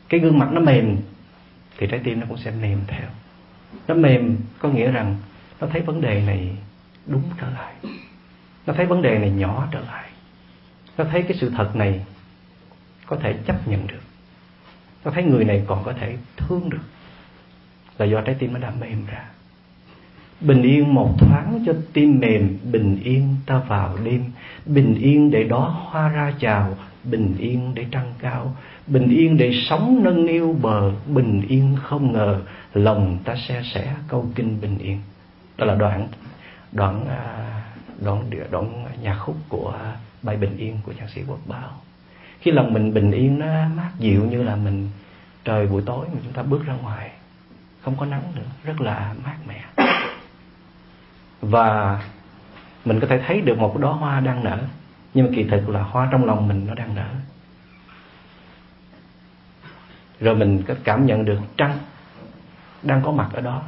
[0.10, 0.98] cái gương mặt nó mềm,
[1.78, 3.08] thì trái tim nó cũng sẽ mềm theo.
[3.88, 5.16] Nó mềm có nghĩa rằng
[5.62, 6.56] nó thấy vấn đề này
[7.06, 7.74] đúng trở lại.
[8.66, 10.10] Nó thấy vấn đề này nhỏ trở lại.
[10.98, 12.06] Nó thấy cái sự thật này
[13.06, 14.02] có thể chấp nhận được.
[15.04, 16.84] Tôi thấy người này còn có thể thương được.
[17.98, 19.24] Là do trái tim nó đã mềm ra.
[20.42, 24.24] Bình yên một thoáng cho tim mềm, bình yên ta vào đêm.
[24.66, 28.56] Bình yên để đó hoa ra chào, bình yên để trăng cao.
[28.88, 32.42] Bình yên để sống nâng niu bờ, bình yên không ngờ
[32.74, 35.00] lòng ta xe sẻ câu kinh bình yên.
[35.58, 36.08] Đó là đoạn
[36.72, 37.64] đoạn à,
[38.02, 39.74] đoạn đoạn đoạn nhạc khúc của
[40.22, 41.72] bài bình yên của nhạc sĩ quốc bảo
[42.40, 44.90] khi lòng mình bình yên, nó mát dịu như là mình
[45.46, 47.12] trời buổi tối mà chúng ta bước ra ngoài,
[47.82, 49.64] không có nắng nữa, rất là mát mẻ.
[51.42, 52.02] Và
[52.86, 54.60] mình có thể thấy được một đóa hoa đang nở,
[55.14, 57.10] nhưng mà kỳ thực là hoa trong lòng mình nó đang nở.
[60.20, 61.78] Rồi mình có cảm nhận được trăng
[62.84, 63.64] đang có mặt ở đó,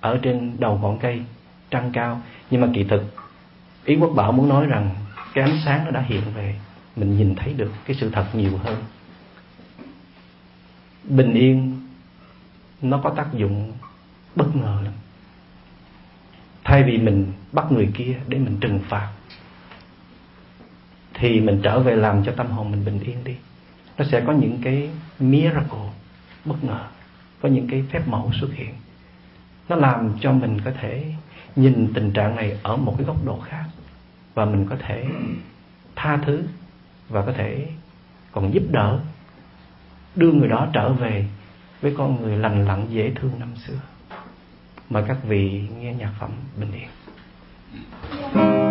[0.00, 1.22] ở trên đầu ngọn cây,
[1.70, 2.20] trăng cao.
[2.50, 3.14] Nhưng mà kỳ thực,
[3.84, 4.90] ý quốc bảo muốn nói rằng
[5.34, 6.54] cái ánh sáng nó đã hiện về
[6.96, 8.84] mình nhìn thấy được cái sự thật nhiều hơn.
[11.04, 11.80] Bình yên,
[12.82, 13.72] nó có tác dụng
[14.36, 14.92] bất ngờ lắm.
[16.64, 19.12] Thay vì mình bắt người kia để mình trừng phạt,
[21.14, 23.34] thì mình trở về làm cho tâm hồn mình bình yên đi.
[23.98, 25.90] Nó sẽ có những cái miracle
[26.44, 26.86] bất ngờ,
[27.40, 28.74] có những cái phép mẫu xuất hiện.
[29.68, 31.14] Nó làm cho mình có thể
[31.56, 33.64] nhìn tình trạng này ở một cái góc độ khác
[34.34, 35.06] và mình có thể
[35.96, 36.42] tha thứ
[37.12, 37.66] và có thể
[38.32, 38.98] còn giúp đỡ,
[40.16, 41.24] đưa người đó trở về
[41.80, 43.78] với con người lành lặn dễ thương năm xưa
[44.90, 46.88] mời các vị nghe nhạc phẩm bình yên
[48.34, 48.61] yeah.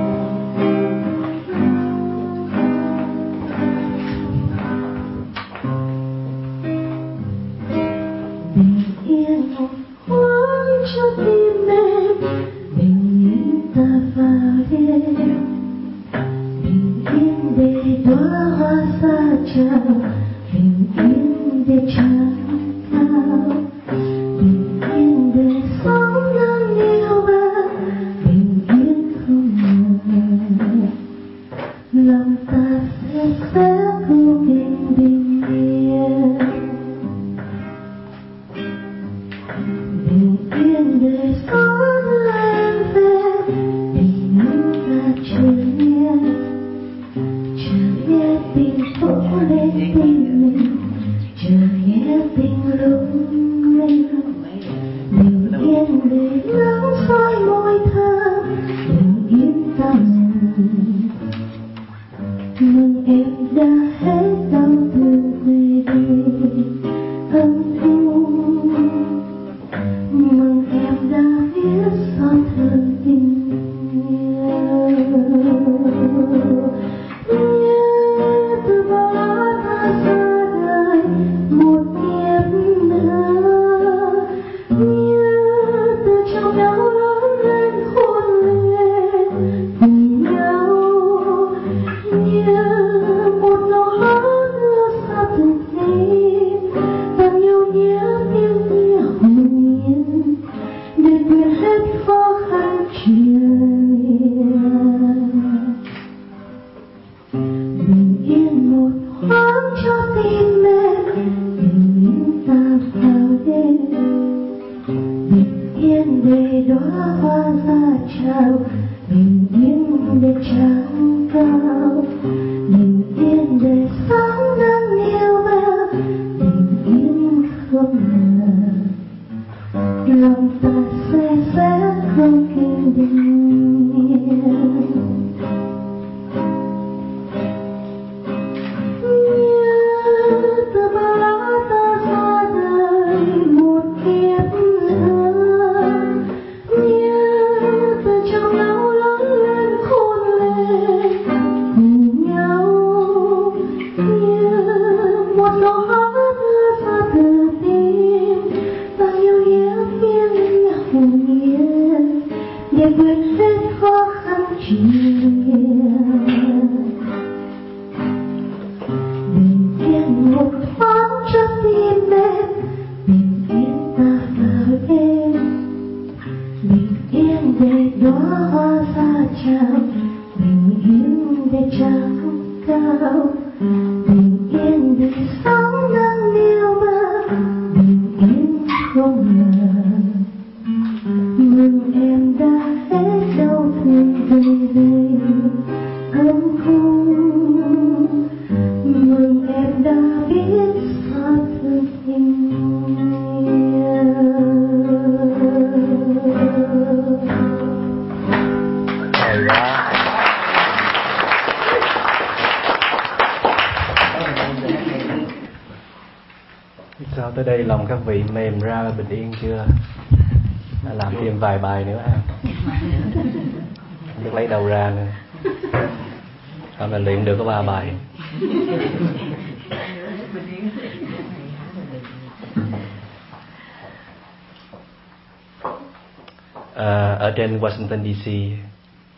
[237.92, 238.58] Washington DC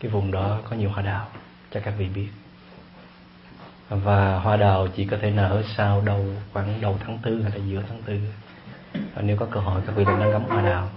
[0.00, 1.28] cái vùng đó có nhiều hoa đào
[1.70, 2.28] cho các vị biết.
[3.88, 7.64] Và hoa đào chỉ có thể nở sau đầu, khoảng đầu tháng tư hay là
[7.66, 8.20] giữa tháng tư.
[9.14, 10.88] Và nếu có cơ hội, các vị đừng nên ngắm hoa đào.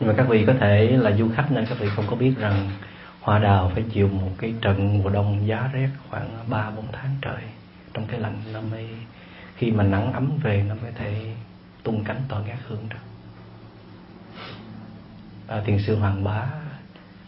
[0.00, 2.34] Nhưng mà các vị có thể là du khách nên các vị không có biết
[2.38, 2.70] rằng
[3.20, 7.16] hoa đào phải chịu một cái trận mùa đông giá rét khoảng ba, bốn tháng
[7.22, 7.42] trời
[7.94, 8.88] trong cái lạnh nó mới,
[9.56, 11.34] khi mà nắng ấm về nó mới thể
[11.82, 13.09] tung cánh tỏa ngát hương được
[15.50, 16.46] à, thiền sư hoàng bá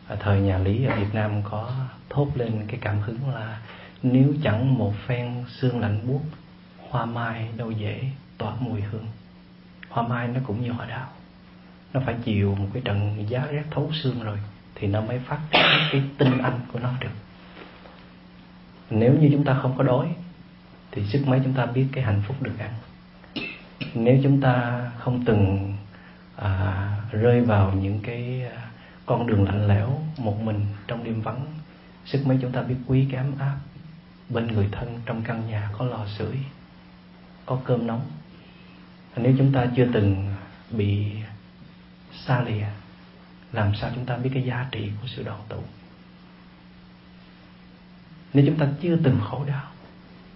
[0.08, 1.72] à, thời nhà lý ở việt nam có
[2.10, 3.60] thốt lên cái cảm hứng là
[4.02, 6.20] nếu chẳng một phen xương lạnh buốt
[6.90, 8.04] hoa mai đâu dễ
[8.38, 9.06] tỏa mùi hương.
[9.88, 11.08] Hoa mai nó cũng như họ đào.
[11.92, 14.38] Nó phải chịu một cái trận giá rét thấu xương rồi
[14.74, 15.62] thì nó mới phát triển
[15.92, 17.10] cái tinh anh của nó được.
[18.90, 20.08] Nếu như chúng ta không có đói
[20.90, 22.70] thì sức mấy chúng ta biết cái hạnh phúc được ăn.
[23.94, 25.74] Nếu chúng ta không từng
[26.36, 28.70] à, rơi vào những cái à,
[29.06, 31.46] con đường lạnh lẽo, một mình trong đêm vắng.
[32.04, 33.56] Sức mấy chúng ta biết quý cái ấm áp
[34.28, 36.36] bên người thân trong căn nhà có lò sưởi,
[37.46, 38.10] có cơm nóng.
[39.16, 40.34] Nếu chúng ta chưa từng
[40.70, 41.06] bị
[42.26, 42.66] xa lìa,
[43.52, 45.62] làm sao chúng ta biết cái giá trị của sự đoàn tụ?
[48.34, 49.64] Nếu chúng ta chưa từng khổ đau,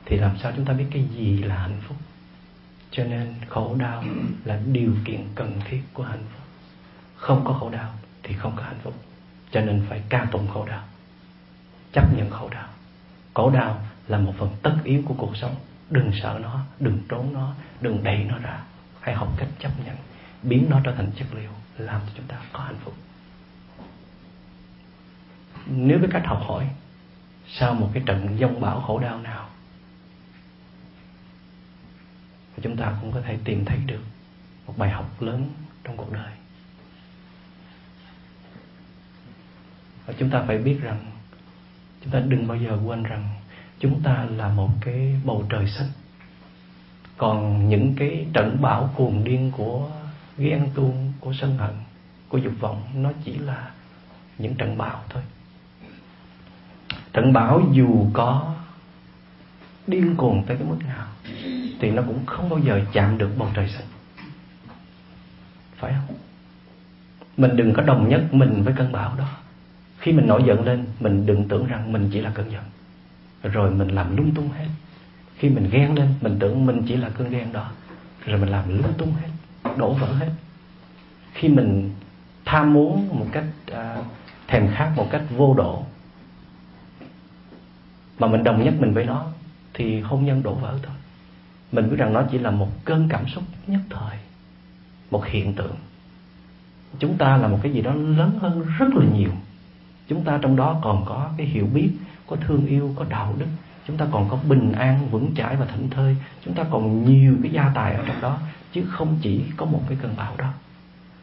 [0.05, 1.97] thì làm sao chúng ta biết cái gì là hạnh phúc?
[2.91, 4.05] Cho nên khổ đau
[4.45, 6.36] là điều kiện cần thiết của hạnh phúc
[7.27, 8.95] không có khổ đau thì không có hạnh phúc.
[9.51, 10.83] Cho nên phải ca tụng khổ đau
[11.93, 12.69] chấp nhận khổ đau
[13.35, 15.55] khổ đau là một phần tất yếu của cuộc sống.
[15.91, 18.61] Đừng sợ nó, đừng trốn nó, đừng đẩy nó ra.
[19.01, 19.97] Hãy học cách chấp nhận,
[20.43, 22.95] biến nó trở thành chất liệu, làm cho chúng ta có hạnh phúc.
[25.67, 26.69] Nếu với cách học hỏi,
[27.49, 29.49] sau một cái trận dông bão khổ đau nào
[32.63, 34.03] chúng ta cũng có thể tìm thấy được
[34.67, 35.51] một bài học lớn
[35.85, 36.33] trong cuộc đời.
[40.07, 40.99] Và chúng ta phải biết rằng,
[42.05, 43.29] chúng ta đừng bao giờ quên rằng
[43.79, 45.89] chúng ta là một cái bầu trời xanh.
[47.17, 49.91] Còn những cái trận bão cuồng điên của
[50.39, 51.75] ghen tuông, của sân hận,
[52.29, 53.71] của dục vọng, nó chỉ là
[54.39, 55.23] những trận bão thôi.
[57.13, 58.55] Trận bão dù có
[59.87, 61.07] điên cuồng tới cái mức nào,
[61.81, 63.87] thì nó cũng không bao giờ chạm được bầu trời xanh.
[65.77, 66.17] Phải không?
[67.37, 69.29] Mình đừng có đồng nhất mình với cơn bão đó
[70.07, 72.63] khi mình nổi giận lên mình đừng tưởng rằng mình chỉ là cơn giận.
[73.43, 74.67] Rồi mình làm lung tung hết.
[75.37, 77.71] Khi mình ghen lên mình tưởng mình chỉ là cơn ghen đó.
[78.27, 79.29] Rồi mình làm lung tung hết
[79.77, 80.31] đổ vỡ hết.
[81.33, 81.91] Khi mình
[82.45, 83.97] tham muốn một cách à,
[84.49, 85.85] thèm khát một cách vô độ
[88.19, 89.27] mà mình đồng nhất mình với nó
[89.75, 90.97] thì hôn nhân đổ vỡ thôi.
[91.73, 94.19] Mình biết rằng nó chỉ là một cơn cảm xúc nhất thời
[95.11, 95.77] một hiện tượng.
[96.99, 99.31] Chúng ta là một cái gì đó lớn hơn rất là nhiều
[100.09, 101.91] chúng ta trong đó còn có cái hiểu biết,
[102.27, 103.47] có thương yêu, có đạo đức.
[103.87, 106.17] Chúng ta còn có bình an, vững chãi và thảnh thơi.
[106.45, 108.39] Chúng ta còn nhiều cái gia tài ở trong đó,
[108.73, 110.53] chứ không chỉ có một cái cơn bão đó.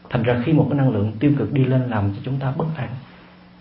[0.10, 2.54] Thành ra khi một cái năng lượng tiêu cực đi lên làm cho chúng ta
[2.58, 2.90] bất an,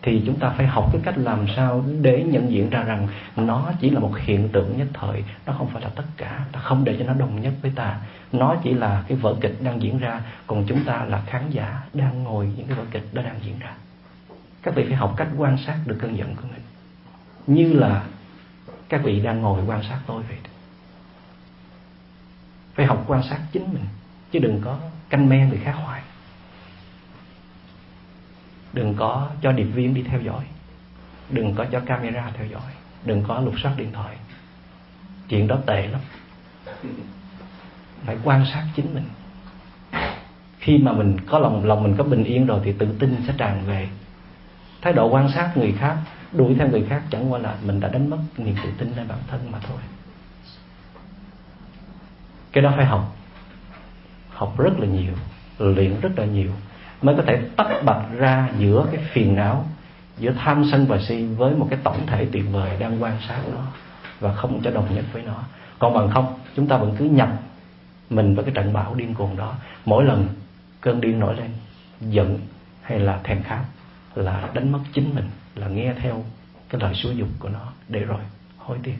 [0.02, 3.72] thì chúng ta phải học cái cách làm sao để nhận diện ra rằng nó
[3.80, 6.44] chỉ là một hiện tượng nhất thời, nó không phải là tất cả.
[6.52, 7.96] Ta không để cho nó đồng nhất với ta.
[8.32, 11.82] Nó chỉ là cái vở kịch đang diễn ra, còn chúng ta là khán giả
[11.94, 13.72] đang ngồi những cái vở kịch đó đang diễn ra
[14.62, 16.62] các vị phải học cách quan sát được cơn giận của mình.
[17.46, 18.04] Như là
[18.88, 20.38] các vị đang ngồi quan sát tôi vậy
[22.74, 23.84] phải học quan sát chính mình,
[24.30, 24.78] chứ đừng có
[25.08, 26.02] canh men người khác hoài.
[28.72, 30.44] Đừng có cho điệp viên đi theo dõi.
[31.30, 32.72] Đừng có cho camera theo dõi.
[33.04, 34.16] Đừng có lục soát điện thoại.
[35.28, 36.00] Chuyện đó tệ lắm.
[38.06, 39.04] Phải quan sát chính mình.
[40.58, 43.34] Khi mà mình có lòng lòng mình có bình yên rồi thì tự tin sẽ
[43.38, 43.88] tràn về
[44.82, 45.96] thái độ quan sát người khác,
[46.32, 49.08] đuổi theo người khác chẳng qua là mình đã đánh mất niềm tự tin lên
[49.08, 49.78] bản thân mà thôi.
[52.52, 53.16] Cái đó phải học.
[54.30, 55.12] Học rất là nhiều,
[55.58, 56.50] luyện rất là nhiều,
[57.02, 59.64] mới có thể tách bạch ra giữa cái phiền não,
[60.18, 63.40] giữa tham sân và si với một cái tổng thể tuyệt vời đang quan sát
[63.52, 63.60] nó
[64.20, 65.42] và không cho đồng nhất với nó.
[65.78, 67.28] Còn bằng không, chúng ta vẫn cứ nhập
[68.10, 69.54] mình với cái trận bão điên cuồng đó.
[69.84, 70.28] Mỗi lần
[70.80, 71.50] cơn điên nổi lên,
[72.00, 72.38] giận
[72.82, 73.64] hay là thèm khát
[74.14, 75.24] là đánh mất chính mình,
[75.54, 76.24] là nghe theo
[76.68, 77.72] cái lời xúi dục của nó.
[77.88, 78.20] Để rồi,
[78.56, 78.96] hối tiếc.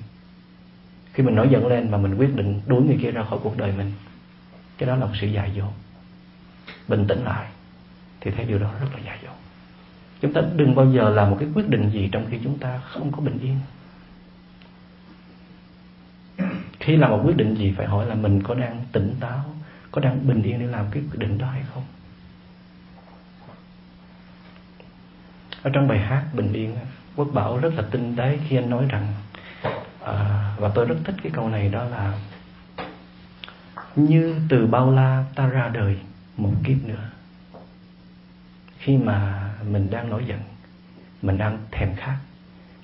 [1.13, 3.57] Khi mình nổi giận lên mà mình quyết định đuổi người kia ra khỏi cuộc
[3.57, 3.93] đời mình,
[4.79, 5.73] cái đó là một sự dại dột.
[6.89, 7.47] Bình tĩnh lại,
[8.21, 9.35] thì thấy điều đó rất là dại dột.
[10.21, 12.79] Chúng ta đừng bao giờ làm một cái quyết định gì trong khi chúng ta
[12.79, 13.59] không có bình yên.
[16.81, 19.45] Khi làm một quyết định gì, phải hỏi là mình có đang tỉnh táo,
[19.91, 21.83] có đang bình yên để làm cái quyết định đó hay không?
[25.63, 26.77] Ở trong bài hát bình yên
[27.17, 29.07] quốc bảo rất là tinh tế khi anh nói rằng
[30.05, 32.19] à, và tôi rất thích cái câu này đó là
[33.97, 35.99] như từ bao la ta ra đời
[36.37, 37.09] một kiếp nữa.
[38.79, 40.41] Khi mà mình đang nổi giận
[41.23, 42.17] mình đang thèm khát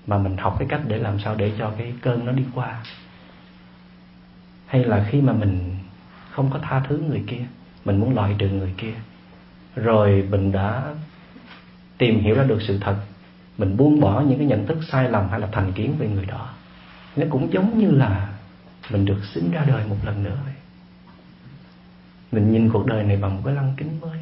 [0.06, 2.82] mà mình học cái cách để làm sao để cho cái cơn nó đi qua.
[4.66, 5.76] Hay là khi mà mình
[6.30, 7.44] không có tha thứ người kia
[7.84, 8.94] mình muốn loại trừ người kia
[9.76, 10.82] rồi mình đã
[11.98, 12.96] tìm hiểu ra được sự thật.
[13.58, 16.26] Mình buông bỏ những cái nhận thức sai lầm hay là thành kiến về người
[16.26, 16.48] đó.
[17.16, 18.28] Nó cũng giống như là
[18.90, 20.54] mình được sinh ra đời một lần nữa vậy.
[22.32, 24.18] Mình nhìn cuộc đời này bằng một cái lăng kính mới,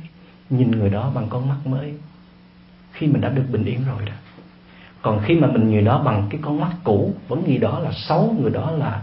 [0.51, 1.95] nhìn người đó bằng con mắt mới.
[2.93, 4.13] Khi mình đã được bình yên rồi đó.
[5.03, 7.91] Còn khi mà mình nhìn đó bằng cái con mắt cũ, vẫn nghĩ đó là
[7.93, 9.03] xấu, người đó là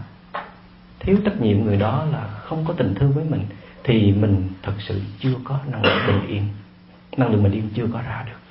[1.00, 3.44] thiếu trách nhiệm, người đó là không có tình thương với mình,
[3.84, 6.42] thì mình thật sự chưa có năng lượng bình yên.
[7.16, 8.43] Năng lượng bình yên chưa có ra được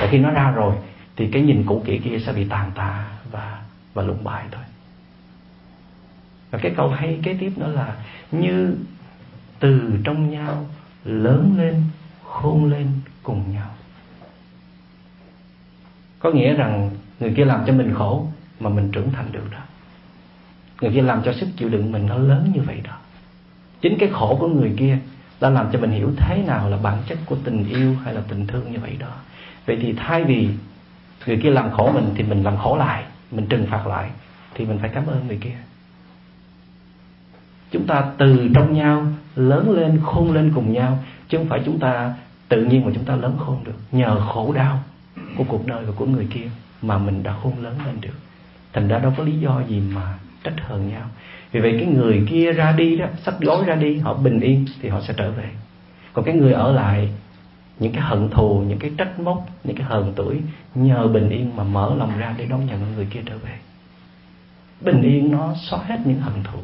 [0.00, 0.74] và khi nó ra rồi,
[1.16, 3.62] thì cái nhìn cũ kỹ kia sẽ bị tàn tạ và
[3.94, 4.64] và lụng bại thôi.
[6.50, 7.96] Và cái câu hay, kế tiếp nữa là
[8.32, 8.76] như
[9.58, 10.66] từ trong nhau
[11.04, 11.82] lớn lên,
[12.24, 12.86] khôn lên
[13.22, 13.70] cùng nhau.
[16.18, 16.90] Có nghĩa rằng
[17.20, 18.26] người kia làm cho mình khổ
[18.60, 19.58] mà mình trưởng thành được đó.
[20.80, 22.96] Người kia làm cho sức chịu đựng mình nó lớn như vậy đó.
[23.80, 24.98] Chính cái khổ của người kia
[25.40, 28.22] đã làm cho mình hiểu thế nào là bản chất của tình yêu hay là
[28.28, 29.16] tình thương như vậy đó
[29.66, 30.48] vậy thì thay vì
[31.26, 34.10] người kia làm khổ mình thì mình làm khổ lại, mình trừng phạt lại,
[34.54, 35.56] thì mình phải cảm ơn người kia.
[37.70, 39.06] Chúng ta từ trong nhau,
[39.36, 40.98] lớn lên, khôn lên cùng nhau,
[41.28, 42.14] chứ không phải chúng ta
[42.48, 43.76] tự nhiên mà chúng ta lớn khôn được.
[43.92, 44.82] Nhờ khổ đau
[45.36, 46.50] của cuộc đời và của người kia
[46.82, 48.18] mà mình đã khôn lớn lên được.
[48.72, 51.02] Thành ra đâu có lý do gì mà trách hờn nhau.
[51.52, 54.66] Vì vậy cái người kia ra đi đó, sắp gói ra đi, họ bình yên
[54.82, 55.48] thì họ sẽ trở về.
[56.12, 57.08] Còn cái người ở lại
[57.82, 60.42] những cái hận thù, những cái trách móc, những cái hờn tuổi
[60.74, 63.58] nhờ bình yên mà mở lòng ra để đón nhận người kia trở về.
[64.80, 66.58] Bình yên nó xóa hết những hận thù,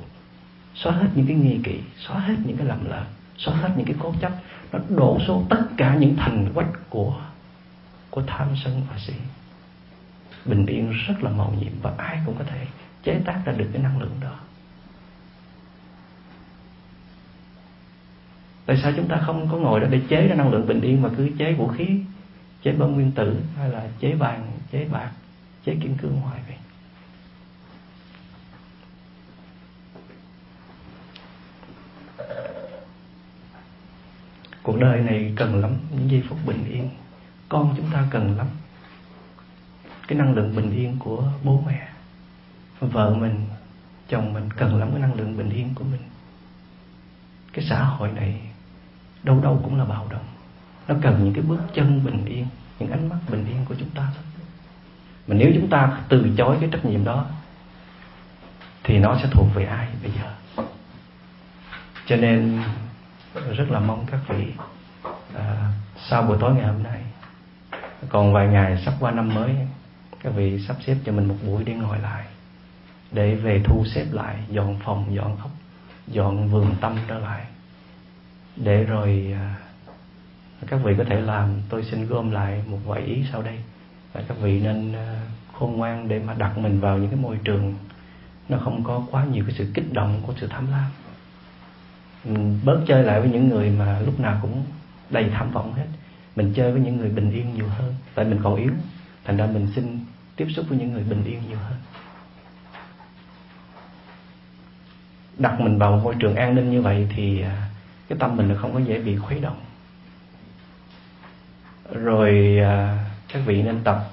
[0.74, 3.04] xóa hết những cái nghi kỵ, xóa hết những cái lầm lỡ,
[3.36, 4.32] xóa hết những cái cố chấp.
[4.72, 7.14] Nó đổ số tất cả những thành quách của
[8.10, 9.12] của tham sân và si
[10.44, 12.66] bình yên rất là màu nhiệm và ai cũng có thể
[13.02, 14.34] chế tác ra được cái năng lượng đó
[18.68, 21.02] tại sao chúng ta không có ngồi đó để chế ra năng lượng bình yên
[21.02, 22.00] mà cứ chế vũ khí,
[22.62, 25.10] chế bom nguyên tử hay là chế vàng, chế bạc,
[25.64, 26.56] chế kim cương hoài vậy?
[34.62, 36.90] Cuộc đời này cần lắm những giây phút bình yên.
[37.48, 38.46] Con chúng ta cần lắm
[40.08, 41.88] cái năng lượng bình yên của bố mẹ,
[42.80, 43.46] vợ mình,
[44.08, 46.00] chồng mình cần lắm cái năng lượng bình yên của mình.
[47.52, 48.40] Cái xã hội này
[49.22, 50.24] đâu đâu cũng là bạo động.
[50.88, 52.46] Nó cần những cái bước chân bình yên
[52.78, 54.24] những ánh mắt bình yên của chúng ta thôi.
[55.26, 57.26] Mà nếu chúng ta từ chối cái trách nhiệm đó
[58.84, 60.64] thì nó sẽ thuộc về ai bây giờ?
[62.06, 62.62] Cho nên
[63.56, 64.52] rất là mong các vị
[65.34, 65.72] à,
[66.08, 67.02] sau buổi tối ngày hôm nay
[68.08, 69.54] còn vài ngày sắp qua năm mới
[70.22, 72.24] các vị sắp xếp cho mình một buổi để ngồi lại
[73.12, 75.50] để về thu xếp lại dọn phòng dọn ốc
[76.06, 77.44] dọn vườn tâm trở lại
[78.62, 79.56] để rồi à,
[80.66, 83.59] các vị có thể làm, tôi xin gom lại một vài ý sau đây.
[84.12, 85.20] Và các vị nên à,
[85.52, 87.74] khôn ngoan để mà đặt mình vào những cái môi trường
[88.48, 90.90] nó không có quá nhiều cái sự kích động của sự tham lam.
[92.24, 94.62] Ừ, bớt chơi lại với những người mà lúc nào cũng
[95.10, 95.86] đầy tham vọng hết.
[96.36, 98.72] Mình chơi với những người bình yên nhiều hơn, tại mình còn yếu.
[99.24, 99.98] Thành ra mình xin
[100.36, 101.76] tiếp xúc với những người bình yên nhiều hơn.
[105.39, 107.67] Đặt mình vào một môi trường an ninh như vậy thì à,
[108.09, 109.60] cái tâm mình nó không có dễ bị khuấy động.
[111.93, 114.10] Rồi à, các vị nên tập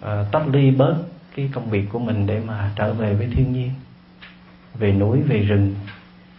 [0.00, 0.96] à, tách ly bớt
[1.36, 3.70] cái công việc của mình để mà trở về với thiên nhiên
[4.74, 5.74] về núi về rừng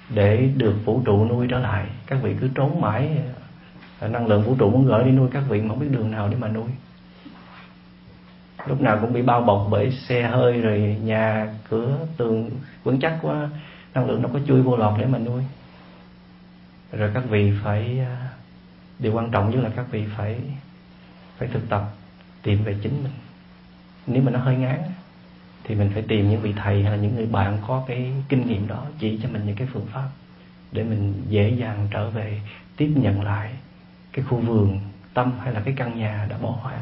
[0.09, 1.85] để được vũ trụ nuôi trở lại.
[2.07, 3.17] Các vị cứ trốn mãi
[3.99, 6.11] à, năng lượng vũ trụ muốn gửi đi nuôi các vị mà không biết đường
[6.11, 6.69] nào để mà nuôi.
[8.67, 12.49] Lúc nào cũng bị bao bọc bởi xe hơi rồi nhà cửa tường
[12.83, 13.49] vững chắc quá
[13.93, 15.43] năng lượng nó có chui vô lọt để mà nuôi
[16.91, 18.29] rồi các vị phải à,
[18.99, 20.39] điều quan trọng nhất là các vị phải
[21.37, 21.91] phải thực tập,
[22.41, 23.11] tìm về chính mình.
[24.07, 24.81] Nếu mà nó hơi ngán,
[25.63, 28.47] thì mình phải tìm những vị thầy hay là những người bạn có cái kinh
[28.47, 30.09] nghiệm đó chỉ cho mình những cái phương pháp
[30.71, 32.41] để mình dễ dàng trở về,
[32.77, 33.53] tiếp nhận lại
[34.11, 34.79] cái khu vườn
[35.13, 36.81] tâm hay là cái căn nhà đã bỏ hoang.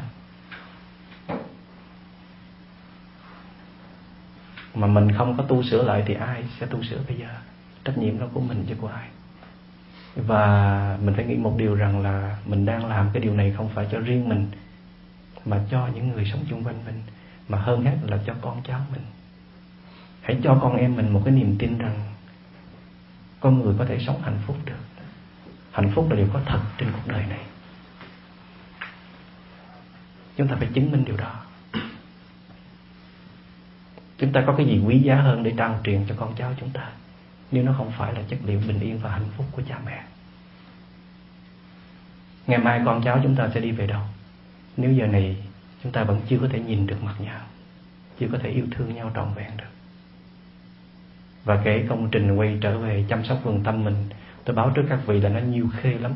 [4.74, 7.28] Mà mình không có tu sửa lại thì ai sẽ tu sửa bây giờ?
[7.84, 9.08] Trách nhiệm đó của mình chứ của ai
[10.16, 13.68] và mình phải nghĩ một điều rằng là mình đang làm cái điều này không
[13.68, 14.50] phải cho riêng mình,
[15.44, 17.02] mà cho những người sống chung quanh mình,
[17.48, 19.02] mà hơn hết là cho con cháu mình.
[20.22, 22.00] Hãy cho con em mình một cái niềm tin rằng
[23.40, 25.04] con người có thể sống hạnh phúc được.
[25.72, 27.40] Hạnh phúc là điều có thật trên cuộc đời này.
[30.36, 31.34] Chúng ta phải chứng minh điều đó.
[34.18, 36.70] Chúng ta có cái gì quý giá hơn để trao truyền cho con cháu chúng
[36.70, 36.90] ta?
[37.52, 40.02] Nếu nó không phải là chất liệu bình yên và hạnh phúc của cha mẹ.
[42.46, 44.02] Ngày mai con cháu chúng ta sẽ đi về đâu?
[44.76, 45.36] Nếu giờ này
[45.82, 47.40] chúng ta vẫn chưa có thể nhìn được mặt nhau,
[48.20, 49.64] chưa có thể yêu thương nhau trọn vẹn được.
[51.44, 54.08] Và kể công trình quay trở về chăm sóc vườn tâm mình,
[54.44, 56.12] tôi báo trước các vị là nó nhiều khê lắm.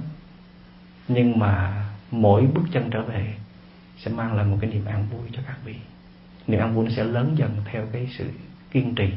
[1.08, 3.34] Nhưng mà mỗi bước chân trở về
[3.98, 5.76] sẽ mang lại một cái niềm an vui cho các vị.
[6.46, 8.30] Niềm an vui nó sẽ lớn dần theo cái sự
[8.70, 9.12] kiên trì,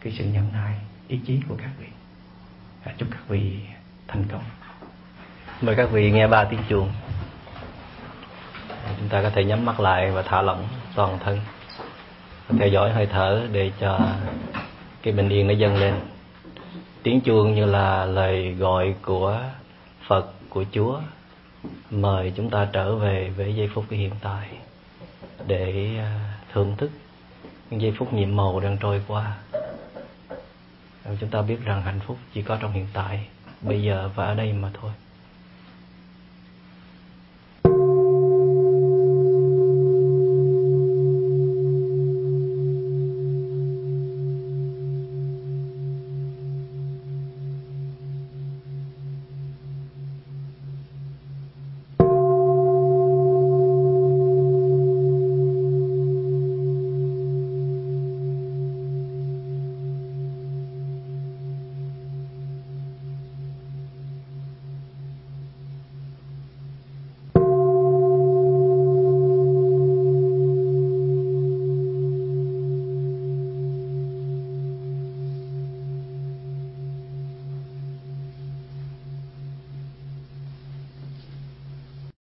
[0.00, 0.78] cái sự nhận nại
[1.08, 1.86] ý chí của các vị.
[2.84, 3.56] À, chúc các vị
[4.08, 4.42] thành công.
[5.60, 6.90] Mời các vị nghe ba tiếng chuông.
[8.98, 11.40] Chúng ta có thể nhắm mắt lại và thả lỏng toàn thân.
[12.58, 14.00] Theo dõi hơi thở để cho
[15.02, 15.94] cái bình yên nó dâng lên.
[17.02, 19.40] Tiếng chuông như là lời gọi của
[20.06, 21.00] phật của chúa
[21.90, 24.48] mời chúng ta trở về với giây phút hiện tại
[25.46, 26.90] để à, thưởng thức
[27.70, 29.36] những giây phút nhiệm màu đang trôi qua
[31.20, 33.26] chúng ta biết rằng hạnh phúc chỉ có trong hiện tại,
[33.60, 34.92] bây giờ và ở đây mà thôi.